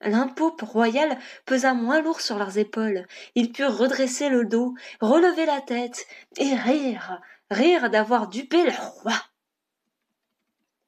L'impôt 0.01 0.55
royal 0.62 1.17
pesa 1.45 1.73
moins 1.73 2.01
lourd 2.01 2.21
sur 2.21 2.38
leurs 2.38 2.58
épaules. 2.58 3.08
Ils 3.36 3.51
purent 3.51 3.77
redresser 3.77 4.29
le 4.29 4.45
dos, 4.45 4.75
relever 5.01 5.45
la 5.45 5.62
tête 5.62 6.05
et 6.38 6.53
rire, 6.53 7.21
rire 7.49 7.89
d'avoir 7.89 8.27
dupé 8.27 8.63
le 8.63 8.73
roi. 8.77 9.13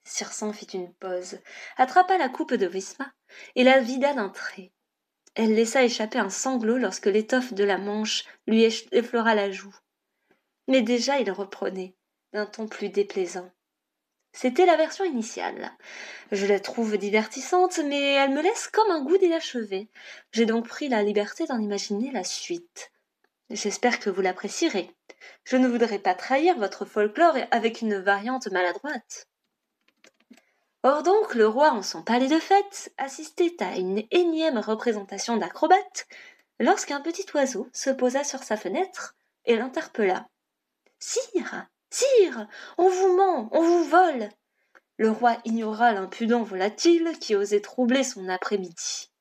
Circin 0.04 0.54
fit 0.54 0.68
une 0.74 0.94
pause, 0.94 1.40
attrapa 1.76 2.18
la 2.18 2.30
coupe 2.30 2.54
de 2.54 2.66
Visma 2.66 3.12
et 3.56 3.64
la 3.64 3.80
vida 3.80 4.14
d'un 4.14 4.30
trait. 4.30 4.72
Elle 5.36 5.54
laissa 5.54 5.84
échapper 5.84 6.18
un 6.18 6.30
sanglot 6.30 6.78
lorsque 6.78 7.06
l'étoffe 7.06 7.54
de 7.54 7.64
la 7.64 7.78
manche 7.78 8.26
lui 8.48 8.64
effleura 8.92 9.36
la 9.36 9.52
joue. 9.52 9.76
Mais 10.68 10.82
déjà 10.82 11.20
il 11.20 11.30
reprenait, 11.32 11.96
d'un 12.34 12.46
ton 12.46 12.68
plus 12.68 12.90
déplaisant. 12.90 13.52
C'était 14.40 14.68
la 14.68 14.76
version 14.76 15.04
initiale. 15.04 15.72
Je 16.32 16.46
la 16.46 16.60
trouve 16.60 16.96
divertissante, 17.00 17.80
mais 17.80 18.14
elle 18.14 18.30
me 18.30 18.44
laisse 18.44 18.68
comme 18.68 18.92
un 18.92 19.02
goût 19.02 19.18
d'inachevé. 19.18 19.90
J'ai 20.32 20.46
donc 20.46 20.68
pris 20.68 20.90
la 20.90 21.02
liberté 21.02 21.48
d'en 21.48 21.58
imaginer 21.58 22.12
la 22.12 22.24
suite. 22.24 22.92
J'espère 23.50 24.00
que 24.00 24.12
vous 24.12 24.22
l'apprécierez. 24.22 24.96
Je 25.44 25.58
ne 25.58 25.68
voudrais 25.68 25.98
pas 25.98 26.14
trahir 26.14 26.56
votre 26.60 26.86
folklore 26.86 27.36
avec 27.50 27.82
une 27.82 27.98
variante 27.98 28.46
maladroite. 28.52 29.28
Or 30.84 31.02
donc, 31.02 31.34
le 31.34 31.48
roi, 31.48 31.72
en 31.72 31.82
son 31.82 32.04
palais 32.04 32.28
de 32.28 32.40
fête, 32.40 32.94
assistait 33.00 33.56
à 33.60 33.78
une 33.78 34.04
énième 34.12 34.60
représentation 34.60 35.38
d'acrobate 35.38 36.06
lorsqu'un 36.60 37.02
petit 37.02 37.26
oiseau 37.34 37.70
se 37.74 37.90
posa 37.90 38.24
sur 38.24 38.44
sa 38.44 38.56
fenêtre 38.56 39.16
et 39.46 39.56
l'interpella. 39.56 40.28
Sire, 41.00 41.66
Sire. 41.90 42.48
On 42.78 42.90
vous 42.90 43.16
ment. 43.16 43.50
On 43.52 43.62
vous 43.62 43.87
Le 44.98 45.12
roi 45.12 45.38
ignora 45.46 45.94
l'impudent 45.94 46.44
volatile 46.44 47.18
qui 47.20 47.36
osait 47.36 47.62
troubler 47.62 48.04
son 48.04 48.30
après-midi. 48.30 49.12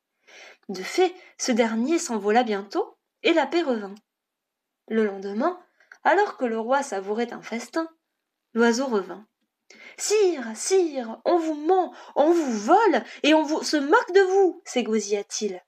De 0.68 0.82
fait, 0.82 1.14
ce 1.38 1.52
dernier 1.52 1.98
s'envola 1.98 2.42
bientôt, 2.42 2.96
et 3.22 3.32
la 3.32 3.46
paix 3.46 3.62
revint. 3.62 3.94
Le 4.88 5.04
lendemain, 5.04 5.60
alors 6.04 6.36
que 6.36 6.44
le 6.44 6.58
roi 6.58 6.82
savourait 6.82 7.32
un 7.32 7.42
festin, 7.42 7.88
l'oiseau 8.54 8.86
revint. 8.86 9.26
Sire, 9.96 10.46
sire, 10.54 11.20
on 11.24 11.38
vous 11.38 11.54
ment, 11.54 11.94
on 12.14 12.30
vous 12.30 12.52
vole, 12.52 13.04
et 13.22 13.34
on 13.34 13.62
se 13.62 13.76
moque 13.76 14.12
de 14.12 14.20
vous, 14.20 14.62
s'égosilla-t-il. 14.64 15.60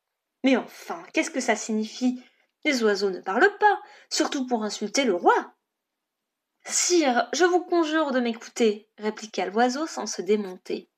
Mais 0.45 0.57
enfin, 0.57 1.03
qu'est-ce 1.13 1.31
que 1.31 1.41
ça 1.41 1.57
signifie? 1.57 2.23
Les 2.65 2.83
oiseaux 2.83 3.11
ne 3.11 3.21
parlent 3.21 3.57
pas, 3.59 3.81
surtout 4.11 4.47
pour 4.47 4.63
insulter 4.63 5.05
le 5.05 5.15
roi. 5.15 5.55
Sire, 6.71 7.31
je 7.33 7.45
vous 7.45 7.61
conjure 7.61 8.11
de 8.11 8.21
m'écouter, 8.21 8.91
répliqua 8.99 9.47
l'oiseau 9.47 9.87
sans 9.87 10.07
se 10.07 10.21
démonter. 10.21 10.91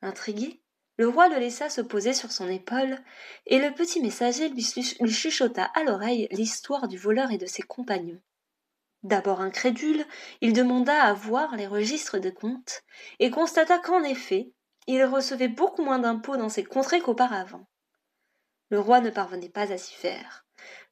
Intrigué, 0.00 0.62
le 0.96 1.06
roi 1.06 1.28
le 1.28 1.38
laissa 1.38 1.68
se 1.68 1.82
poser 1.82 2.14
sur 2.14 2.32
son 2.32 2.48
épaule, 2.48 2.96
et 3.44 3.58
le 3.58 3.74
petit 3.74 4.00
messager 4.00 4.48
lui, 4.48 4.62
chuchota 4.62 5.64
à 5.64 5.84
l'oreille 5.84 6.28
l'histoire 6.30 6.88
du 6.88 6.96
voleur 6.96 7.30
et 7.30 7.36
de 7.36 7.44
ses 7.44 7.60
compagnons. 7.60 8.22
D'abord 9.02 9.42
incrédule, 9.42 10.06
il 10.40 10.54
demanda 10.54 10.98
à 11.02 11.12
voir 11.12 11.56
les 11.56 11.66
registres 11.66 12.18
de 12.18 12.30
comptes, 12.30 12.84
et 13.18 13.30
constata 13.30 13.78
qu'en 13.78 14.02
effet, 14.02 14.50
il 14.86 15.04
recevait 15.04 15.48
beaucoup 15.48 15.84
moins 15.84 15.98
d'impôts 15.98 16.38
dans 16.38 16.48
ces 16.48 16.64
contrées 16.64 17.00
qu'auparavant. 17.00 17.66
Le 18.70 18.80
roi 18.80 19.00
ne 19.00 19.10
parvenait 19.10 19.50
pas 19.50 19.72
à 19.72 19.76
s'y 19.76 19.92
faire 19.92 20.43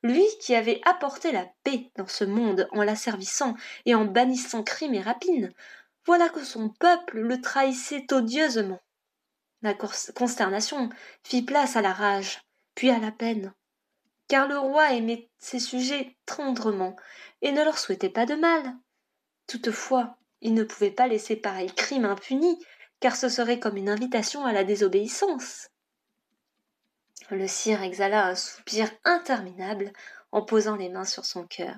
lui 0.03 0.25
qui 0.41 0.55
avait 0.55 0.81
apporté 0.85 1.33
la 1.33 1.47
paix 1.65 1.91
dans 1.97 2.07
ce 2.07 2.25
monde 2.25 2.69
en 2.73 2.83
l'asservissant 2.83 3.55
et 3.87 3.95
en 3.95 4.05
bannissant 4.05 4.63
crime 4.63 4.95
et 4.95 5.01
rapine, 5.01 5.53
voilà 6.07 6.29
que 6.29 6.45
son 6.45 6.69
peuple 6.69 7.21
le 7.21 7.41
trahissait 7.41 8.13
odieusement. 8.13 8.81
La 9.63 9.75
consternation 9.75 10.91
fit 11.23 11.43
place 11.43 11.77
à 11.77 11.83
la 11.83 11.93
rage, 11.93 12.41
puis 12.75 12.91
à 12.91 12.99
la 12.99 13.13
peine. 13.13 13.53
Car 14.27 14.49
le 14.49 14.59
roi 14.59 14.93
aimait 14.93 15.31
ses 15.39 15.61
sujets 15.61 16.17
tendrement 16.27 16.97
et 17.43 17.53
ne 17.53 17.63
leur 17.63 17.79
souhaitait 17.79 18.09
pas 18.09 18.27
de 18.27 18.35
mal. 18.35 18.75
Toutefois, 19.47 20.17
il 20.41 20.55
ne 20.55 20.65
pouvait 20.65 20.91
pas 20.91 21.07
laisser 21.07 21.37
pareil 21.37 21.73
crime 21.73 22.05
impuni, 22.05 22.59
car 22.99 23.15
ce 23.15 23.29
serait 23.29 23.61
comme 23.61 23.77
une 23.77 23.89
invitation 23.89 24.45
à 24.45 24.53
la 24.53 24.65
désobéissance. 24.65 25.69
Le 27.31 27.47
sire 27.47 27.83
exhala 27.83 28.27
un 28.27 28.35
soupir 28.35 28.91
interminable 29.05 29.93
en 30.33 30.43
posant 30.43 30.77
les 30.77 30.89
mains 30.89 31.05
sur 31.05 31.25
son 31.25 31.47
cœur. 31.47 31.77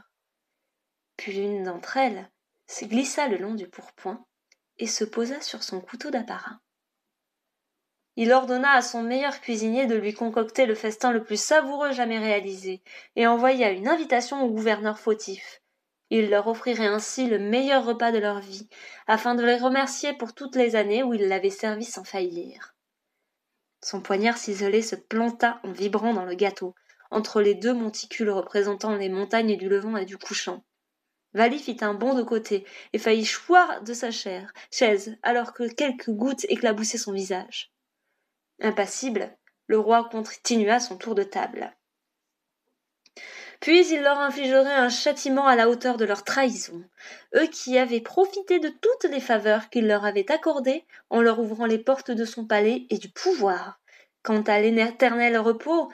Puis 1.17 1.33
l'une 1.33 1.65
d'entre 1.65 1.97
elles 1.97 2.31
se 2.67 2.85
glissa 2.85 3.29
le 3.29 3.37
long 3.37 3.55
du 3.55 3.69
pourpoint 3.69 4.25
et 4.79 4.87
se 4.87 5.05
posa 5.05 5.41
sur 5.41 5.63
son 5.63 5.81
couteau 5.81 6.11
d'apparat. 6.11 6.59
Il 8.17 8.33
ordonna 8.33 8.73
à 8.73 8.83
son 8.83 9.03
meilleur 9.03 9.41
cuisinier 9.41 9.87
de 9.87 9.97
lui 9.97 10.15
concocter 10.15 10.67
le 10.67 10.75
festin 10.75 11.11
le 11.11 11.25
plus 11.25 11.41
savoureux 11.41 11.93
jamais 11.93 12.19
réalisé, 12.19 12.81
et 13.17 13.27
envoya 13.27 13.71
une 13.71 13.89
invitation 13.89 14.45
au 14.45 14.51
gouverneur 14.51 15.01
fautif. 15.01 15.63
Il 16.11 16.31
leur 16.31 16.47
offrirait 16.47 16.87
ainsi 16.87 17.27
le 17.27 17.41
meilleur 17.41 17.85
repas 17.85 18.13
de 18.13 18.19
leur 18.19 18.39
vie, 18.39 18.69
afin 19.09 19.35
de 19.35 19.45
les 19.45 19.57
remercier 19.57 20.13
pour 20.13 20.33
toutes 20.33 20.55
les 20.55 20.77
années 20.77 21.03
où 21.03 21.13
il 21.13 21.27
l'avait 21.27 21.51
servi 21.51 21.85
sans 21.85 22.05
faillir. 22.05 22.74
Son 23.85 24.01
poignard 24.01 24.39
ciselé 24.39 24.81
se 24.81 24.97
planta 24.97 25.61
en 25.63 25.71
vibrant 25.71 26.15
dans 26.15 26.25
le 26.25 26.35
gâteau, 26.35 26.75
entre 27.11 27.43
les 27.43 27.55
deux 27.55 27.75
monticules 27.75 28.31
représentant 28.31 28.97
les 28.97 29.11
montagnes 29.11 29.59
du 29.59 29.69
levant 29.69 29.99
et 29.99 30.07
du 30.07 30.17
couchant. 30.17 30.65
Vali 31.35 31.59
fit 31.59 31.77
un 31.83 31.93
bond 31.93 32.15
de 32.15 32.23
côté 32.23 32.65
et 32.95 32.99
faillit 32.99 33.27
choir 33.27 33.83
de 33.83 33.93
sa 33.93 34.11
chaise, 34.11 35.19
alors 35.23 35.53
que 35.53 35.69
quelques 35.69 36.09
gouttes 36.09 36.47
éclaboussaient 36.49 36.97
son 36.97 37.13
visage. 37.13 37.75
Impassible, 38.59 39.37
le 39.67 39.79
roi 39.79 40.09
continua 40.11 40.81
son 40.81 40.97
tour 40.97 41.15
de 41.15 41.23
table. 41.23 41.77
Puis 43.61 43.87
il 43.89 44.03
leur 44.03 44.19
infligerait 44.19 44.75
un 44.75 44.89
châtiment 44.89 45.47
à 45.47 45.57
la 45.57 45.69
hauteur 45.69 45.97
de 45.97 46.05
leur 46.05 46.25
trahison, 46.25 46.83
eux 47.37 47.47
qui 47.47 47.79
avaient 47.79 48.01
profité 48.01 48.59
de 48.59 48.69
toutes 48.69 49.11
les 49.11 49.21
faveurs 49.21 49.71
qu'il 49.71 49.87
leur 49.87 50.05
avait 50.05 50.31
accordées 50.31 50.85
en 51.11 51.23
leur 51.23 51.39
ouvrant 51.39 51.67
les 51.67 51.79
portes 51.79 52.11
de 52.11 52.25
son 52.25 52.47
palais 52.47 52.87
et 52.91 52.99
du 52.99 53.09
pouvoir. 53.09 53.81
Quant 54.23 54.43
à 54.43 54.61
l'éternel 54.61 55.37
repos, 55.39 55.91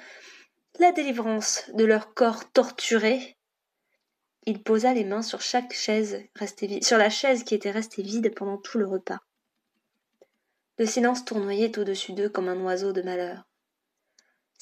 la 0.78 0.92
délivrance 0.92 1.70
de 1.74 1.84
leur 1.84 2.14
corps 2.14 2.50
torturé. 2.52 3.36
Il 4.46 4.62
posa 4.62 4.94
les 4.94 5.04
mains 5.04 5.22
sur 5.22 5.42
chaque 5.42 5.74
chaise 5.74 6.22
restée 6.34 6.80
sur 6.82 6.96
la 6.96 7.10
chaise 7.10 7.44
qui 7.44 7.54
était 7.54 7.70
restée 7.70 8.02
vide 8.02 8.34
pendant 8.34 8.56
tout 8.56 8.78
le 8.78 8.86
repas. 8.86 9.18
Le 10.78 10.86
silence 10.86 11.26
tournoyait 11.26 11.78
au-dessus 11.78 12.14
d'eux 12.14 12.30
comme 12.30 12.48
un 12.48 12.58
oiseau 12.62 12.92
de 12.92 13.02
malheur. 13.02 13.49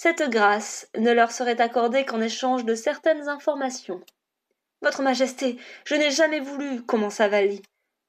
Cette 0.00 0.30
grâce 0.30 0.88
ne 0.96 1.10
leur 1.10 1.32
serait 1.32 1.60
accordée 1.60 2.04
qu'en 2.04 2.20
échange 2.20 2.64
de 2.64 2.76
certaines 2.76 3.28
informations. 3.28 4.00
Votre 4.80 5.02
Majesté, 5.02 5.58
je 5.84 5.96
n'ai 5.96 6.12
jamais 6.12 6.38
voulu, 6.38 6.84
commença 6.84 7.26
Vali. 7.26 7.62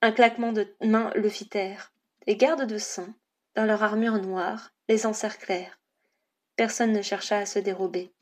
Un 0.04 0.12
claquement 0.12 0.52
de 0.52 0.72
mains 0.84 1.12
le 1.16 1.28
fit 1.30 1.50
taire. 1.50 1.92
Les 2.28 2.36
gardes 2.36 2.68
de 2.68 2.78
sang, 2.78 3.08
dans 3.56 3.66
leur 3.66 3.82
armure 3.82 4.22
noire, 4.22 4.70
les 4.88 5.08
encerclèrent. 5.08 5.80
Personne 6.58 6.94
ne 6.94 7.02
chercha 7.02 7.40
à 7.40 7.48
se 7.48 7.58
dérober. 7.58 8.14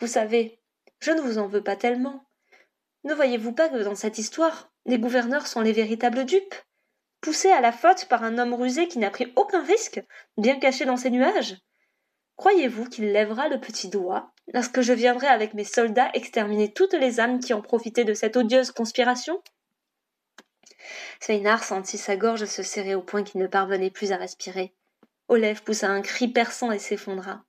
Vous 0.00 0.06
savez, 0.06 0.58
je 1.00 1.10
ne 1.10 1.20
vous 1.20 1.36
en 1.36 1.46
veux 1.46 1.62
pas 1.62 1.76
tellement. 1.76 2.24
Ne 3.04 3.12
voyez-vous 3.12 3.52
pas 3.52 3.68
que 3.68 3.82
dans 3.82 3.96
cette 3.96 4.16
histoire, 4.16 4.72
les 4.86 4.98
gouverneurs 4.98 5.46
sont 5.46 5.60
les 5.60 5.72
véritables 5.72 6.24
dupes? 6.24 6.54
Poussés 7.20 7.52
à 7.52 7.60
la 7.60 7.72
faute 7.72 8.06
par 8.06 8.24
un 8.24 8.38
homme 8.38 8.54
rusé 8.54 8.88
qui 8.88 8.98
n'a 8.98 9.10
pris 9.10 9.30
aucun 9.36 9.62
risque, 9.62 10.02
bien 10.38 10.58
caché 10.58 10.86
dans 10.86 10.96
ses 10.96 11.10
nuages? 11.10 11.58
Croyez-vous 12.38 12.84
qu'il 12.84 13.12
lèvera 13.12 13.48
le 13.48 13.58
petit 13.58 13.88
doigt 13.88 14.30
lorsque 14.54 14.80
je 14.80 14.92
viendrai 14.92 15.26
avec 15.26 15.54
mes 15.54 15.64
soldats 15.64 16.10
exterminer 16.14 16.72
toutes 16.72 16.94
les 16.94 17.18
âmes 17.18 17.40
qui 17.40 17.52
ont 17.52 17.60
profité 17.60 18.04
de 18.04 18.14
cette 18.14 18.36
odieuse 18.36 18.70
conspiration? 18.70 19.42
Sveinar 21.20 21.64
sentit 21.64 21.98
sa 21.98 22.16
gorge 22.16 22.44
se 22.44 22.62
serrer 22.62 22.94
au 22.94 23.02
point 23.02 23.24
qu'il 23.24 23.40
ne 23.40 23.48
parvenait 23.48 23.90
plus 23.90 24.12
à 24.12 24.16
respirer. 24.16 24.72
Olève 25.26 25.64
poussa 25.64 25.88
un 25.88 26.00
cri 26.00 26.28
perçant 26.28 26.70
et 26.70 26.78
s'effondra. 26.78 27.42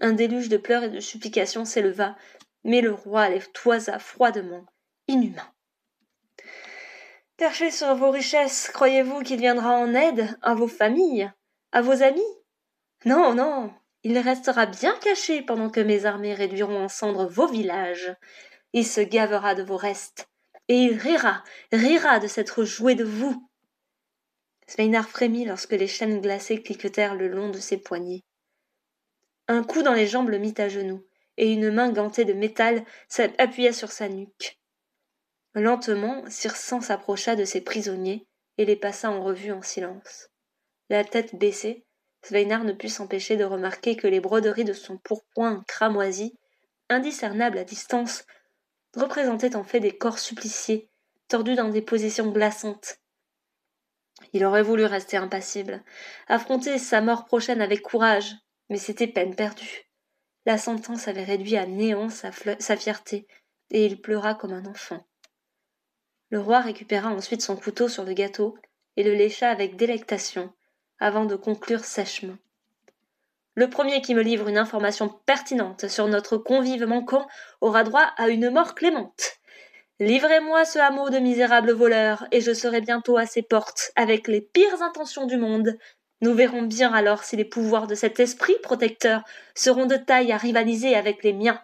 Un 0.00 0.12
déluge 0.12 0.48
de 0.48 0.56
pleurs 0.56 0.82
et 0.82 0.90
de 0.90 1.00
supplications 1.00 1.64
s'éleva, 1.64 2.16
mais 2.64 2.80
le 2.80 2.92
roi 2.92 3.28
les 3.28 3.40
toisa 3.54 4.00
froidement 4.00 4.66
inhumain. 5.06 5.48
Perché 7.36 7.70
sur 7.70 7.94
vos 7.94 8.10
richesses, 8.10 8.70
croyez-vous 8.74 9.22
qu'il 9.22 9.38
viendra 9.38 9.70
en 9.70 9.94
aide 9.94 10.36
à 10.42 10.54
vos 10.54 10.68
familles, 10.68 11.30
à 11.70 11.80
vos 11.80 12.02
amis? 12.02 12.20
Non, 13.04 13.32
non, 13.34 13.72
il 14.08 14.16
restera 14.18 14.66
bien 14.66 14.96
caché 15.00 15.42
pendant 15.42 15.68
que 15.68 15.80
mes 15.80 16.04
armées 16.04 16.32
réduiront 16.32 16.84
en 16.84 16.88
cendres 16.88 17.26
vos 17.26 17.48
villages. 17.48 18.14
Il 18.72 18.86
se 18.86 19.00
gavera 19.00 19.56
de 19.56 19.64
vos 19.64 19.76
restes, 19.76 20.28
et 20.68 20.76
il 20.76 20.96
rira, 20.96 21.42
rira 21.72 22.20
de 22.20 22.28
s'être 22.28 22.62
joué 22.62 22.94
de 22.94 23.02
vous. 23.02 23.50
Sveinar 24.68 25.08
frémit 25.08 25.44
lorsque 25.44 25.72
les 25.72 25.88
chaînes 25.88 26.20
glacées 26.20 26.62
cliquetèrent 26.62 27.16
le 27.16 27.26
long 27.26 27.50
de 27.50 27.58
ses 27.58 27.78
poignets. 27.78 28.22
Un 29.48 29.64
coup 29.64 29.82
dans 29.82 29.94
les 29.94 30.06
jambes 30.06 30.30
le 30.30 30.38
mit 30.38 30.54
à 30.58 30.68
genoux, 30.68 31.04
et 31.36 31.52
une 31.52 31.72
main 31.72 31.90
gantée 31.90 32.24
de 32.24 32.32
métal 32.32 32.84
s'appuya 33.08 33.72
sur 33.72 33.90
sa 33.90 34.08
nuque. 34.08 34.60
Lentement, 35.54 36.22
Circent 36.28 36.80
s'approcha 36.80 37.34
de 37.34 37.44
ses 37.44 37.60
prisonniers 37.60 38.28
et 38.56 38.66
les 38.66 38.76
passa 38.76 39.10
en 39.10 39.20
revue 39.20 39.50
en 39.50 39.62
silence. 39.62 40.28
La 40.90 41.02
tête 41.02 41.34
baissée, 41.34 41.85
Sveinar 42.26 42.64
ne 42.64 42.72
put 42.72 42.88
s'empêcher 42.88 43.36
de 43.36 43.44
remarquer 43.44 43.94
que 43.94 44.08
les 44.08 44.18
broderies 44.18 44.64
de 44.64 44.72
son 44.72 44.98
pourpoint 44.98 45.62
cramoisi, 45.68 46.36
indiscernables 46.88 47.58
à 47.58 47.62
distance, 47.62 48.24
représentaient 48.96 49.54
en 49.54 49.62
fait 49.62 49.78
des 49.78 49.96
corps 49.96 50.18
suppliciés, 50.18 50.90
tordus 51.28 51.54
dans 51.54 51.68
des 51.68 51.82
positions 51.82 52.32
glaçantes. 52.32 52.98
Il 54.32 54.44
aurait 54.44 54.64
voulu 54.64 54.84
rester 54.84 55.16
impassible, 55.16 55.84
affronter 56.26 56.78
sa 56.78 57.00
mort 57.00 57.26
prochaine 57.26 57.60
avec 57.60 57.82
courage, 57.82 58.34
mais 58.70 58.78
c'était 58.78 59.06
peine 59.06 59.36
perdue. 59.36 59.88
La 60.46 60.58
sentence 60.58 61.06
avait 61.06 61.22
réduit 61.22 61.56
à 61.56 61.66
néant 61.66 62.08
sa, 62.08 62.32
sa 62.58 62.76
fierté, 62.76 63.28
et 63.70 63.86
il 63.86 64.00
pleura 64.00 64.34
comme 64.34 64.52
un 64.52 64.66
enfant. 64.66 65.06
Le 66.30 66.40
roi 66.40 66.58
récupéra 66.58 67.08
ensuite 67.10 67.42
son 67.42 67.56
couteau 67.56 67.88
sur 67.88 68.02
le 68.02 68.14
gâteau 68.14 68.58
et 68.96 69.04
le 69.04 69.14
lécha 69.14 69.48
avec 69.48 69.76
délectation, 69.76 70.52
avant 70.98 71.24
de 71.24 71.36
conclure 71.36 71.84
sèchement. 71.84 72.36
Le 73.54 73.70
premier 73.70 74.02
qui 74.02 74.14
me 74.14 74.22
livre 74.22 74.48
une 74.48 74.58
information 74.58 75.08
pertinente 75.24 75.88
sur 75.88 76.08
notre 76.08 76.36
convive 76.36 76.84
manquant 76.84 77.26
aura 77.60 77.84
droit 77.84 78.12
à 78.18 78.28
une 78.28 78.50
mort 78.50 78.74
clémente. 78.74 79.38
Livrez-moi 79.98 80.66
ce 80.66 80.78
hameau 80.78 81.08
de 81.08 81.18
misérables 81.18 81.72
voleurs, 81.72 82.26
et 82.30 82.42
je 82.42 82.52
serai 82.52 82.82
bientôt 82.82 83.16
à 83.16 83.24
ses 83.24 83.40
portes, 83.40 83.92
avec 83.96 84.28
les 84.28 84.42
pires 84.42 84.82
intentions 84.82 85.26
du 85.26 85.38
monde. 85.38 85.78
Nous 86.20 86.34
verrons 86.34 86.62
bien 86.62 86.92
alors 86.92 87.24
si 87.24 87.36
les 87.36 87.46
pouvoirs 87.46 87.86
de 87.86 87.94
cet 87.94 88.20
esprit 88.20 88.56
protecteur 88.62 89.22
seront 89.54 89.86
de 89.86 89.96
taille 89.96 90.32
à 90.32 90.36
rivaliser 90.36 90.94
avec 90.94 91.24
les 91.24 91.32
miens. 91.32 91.62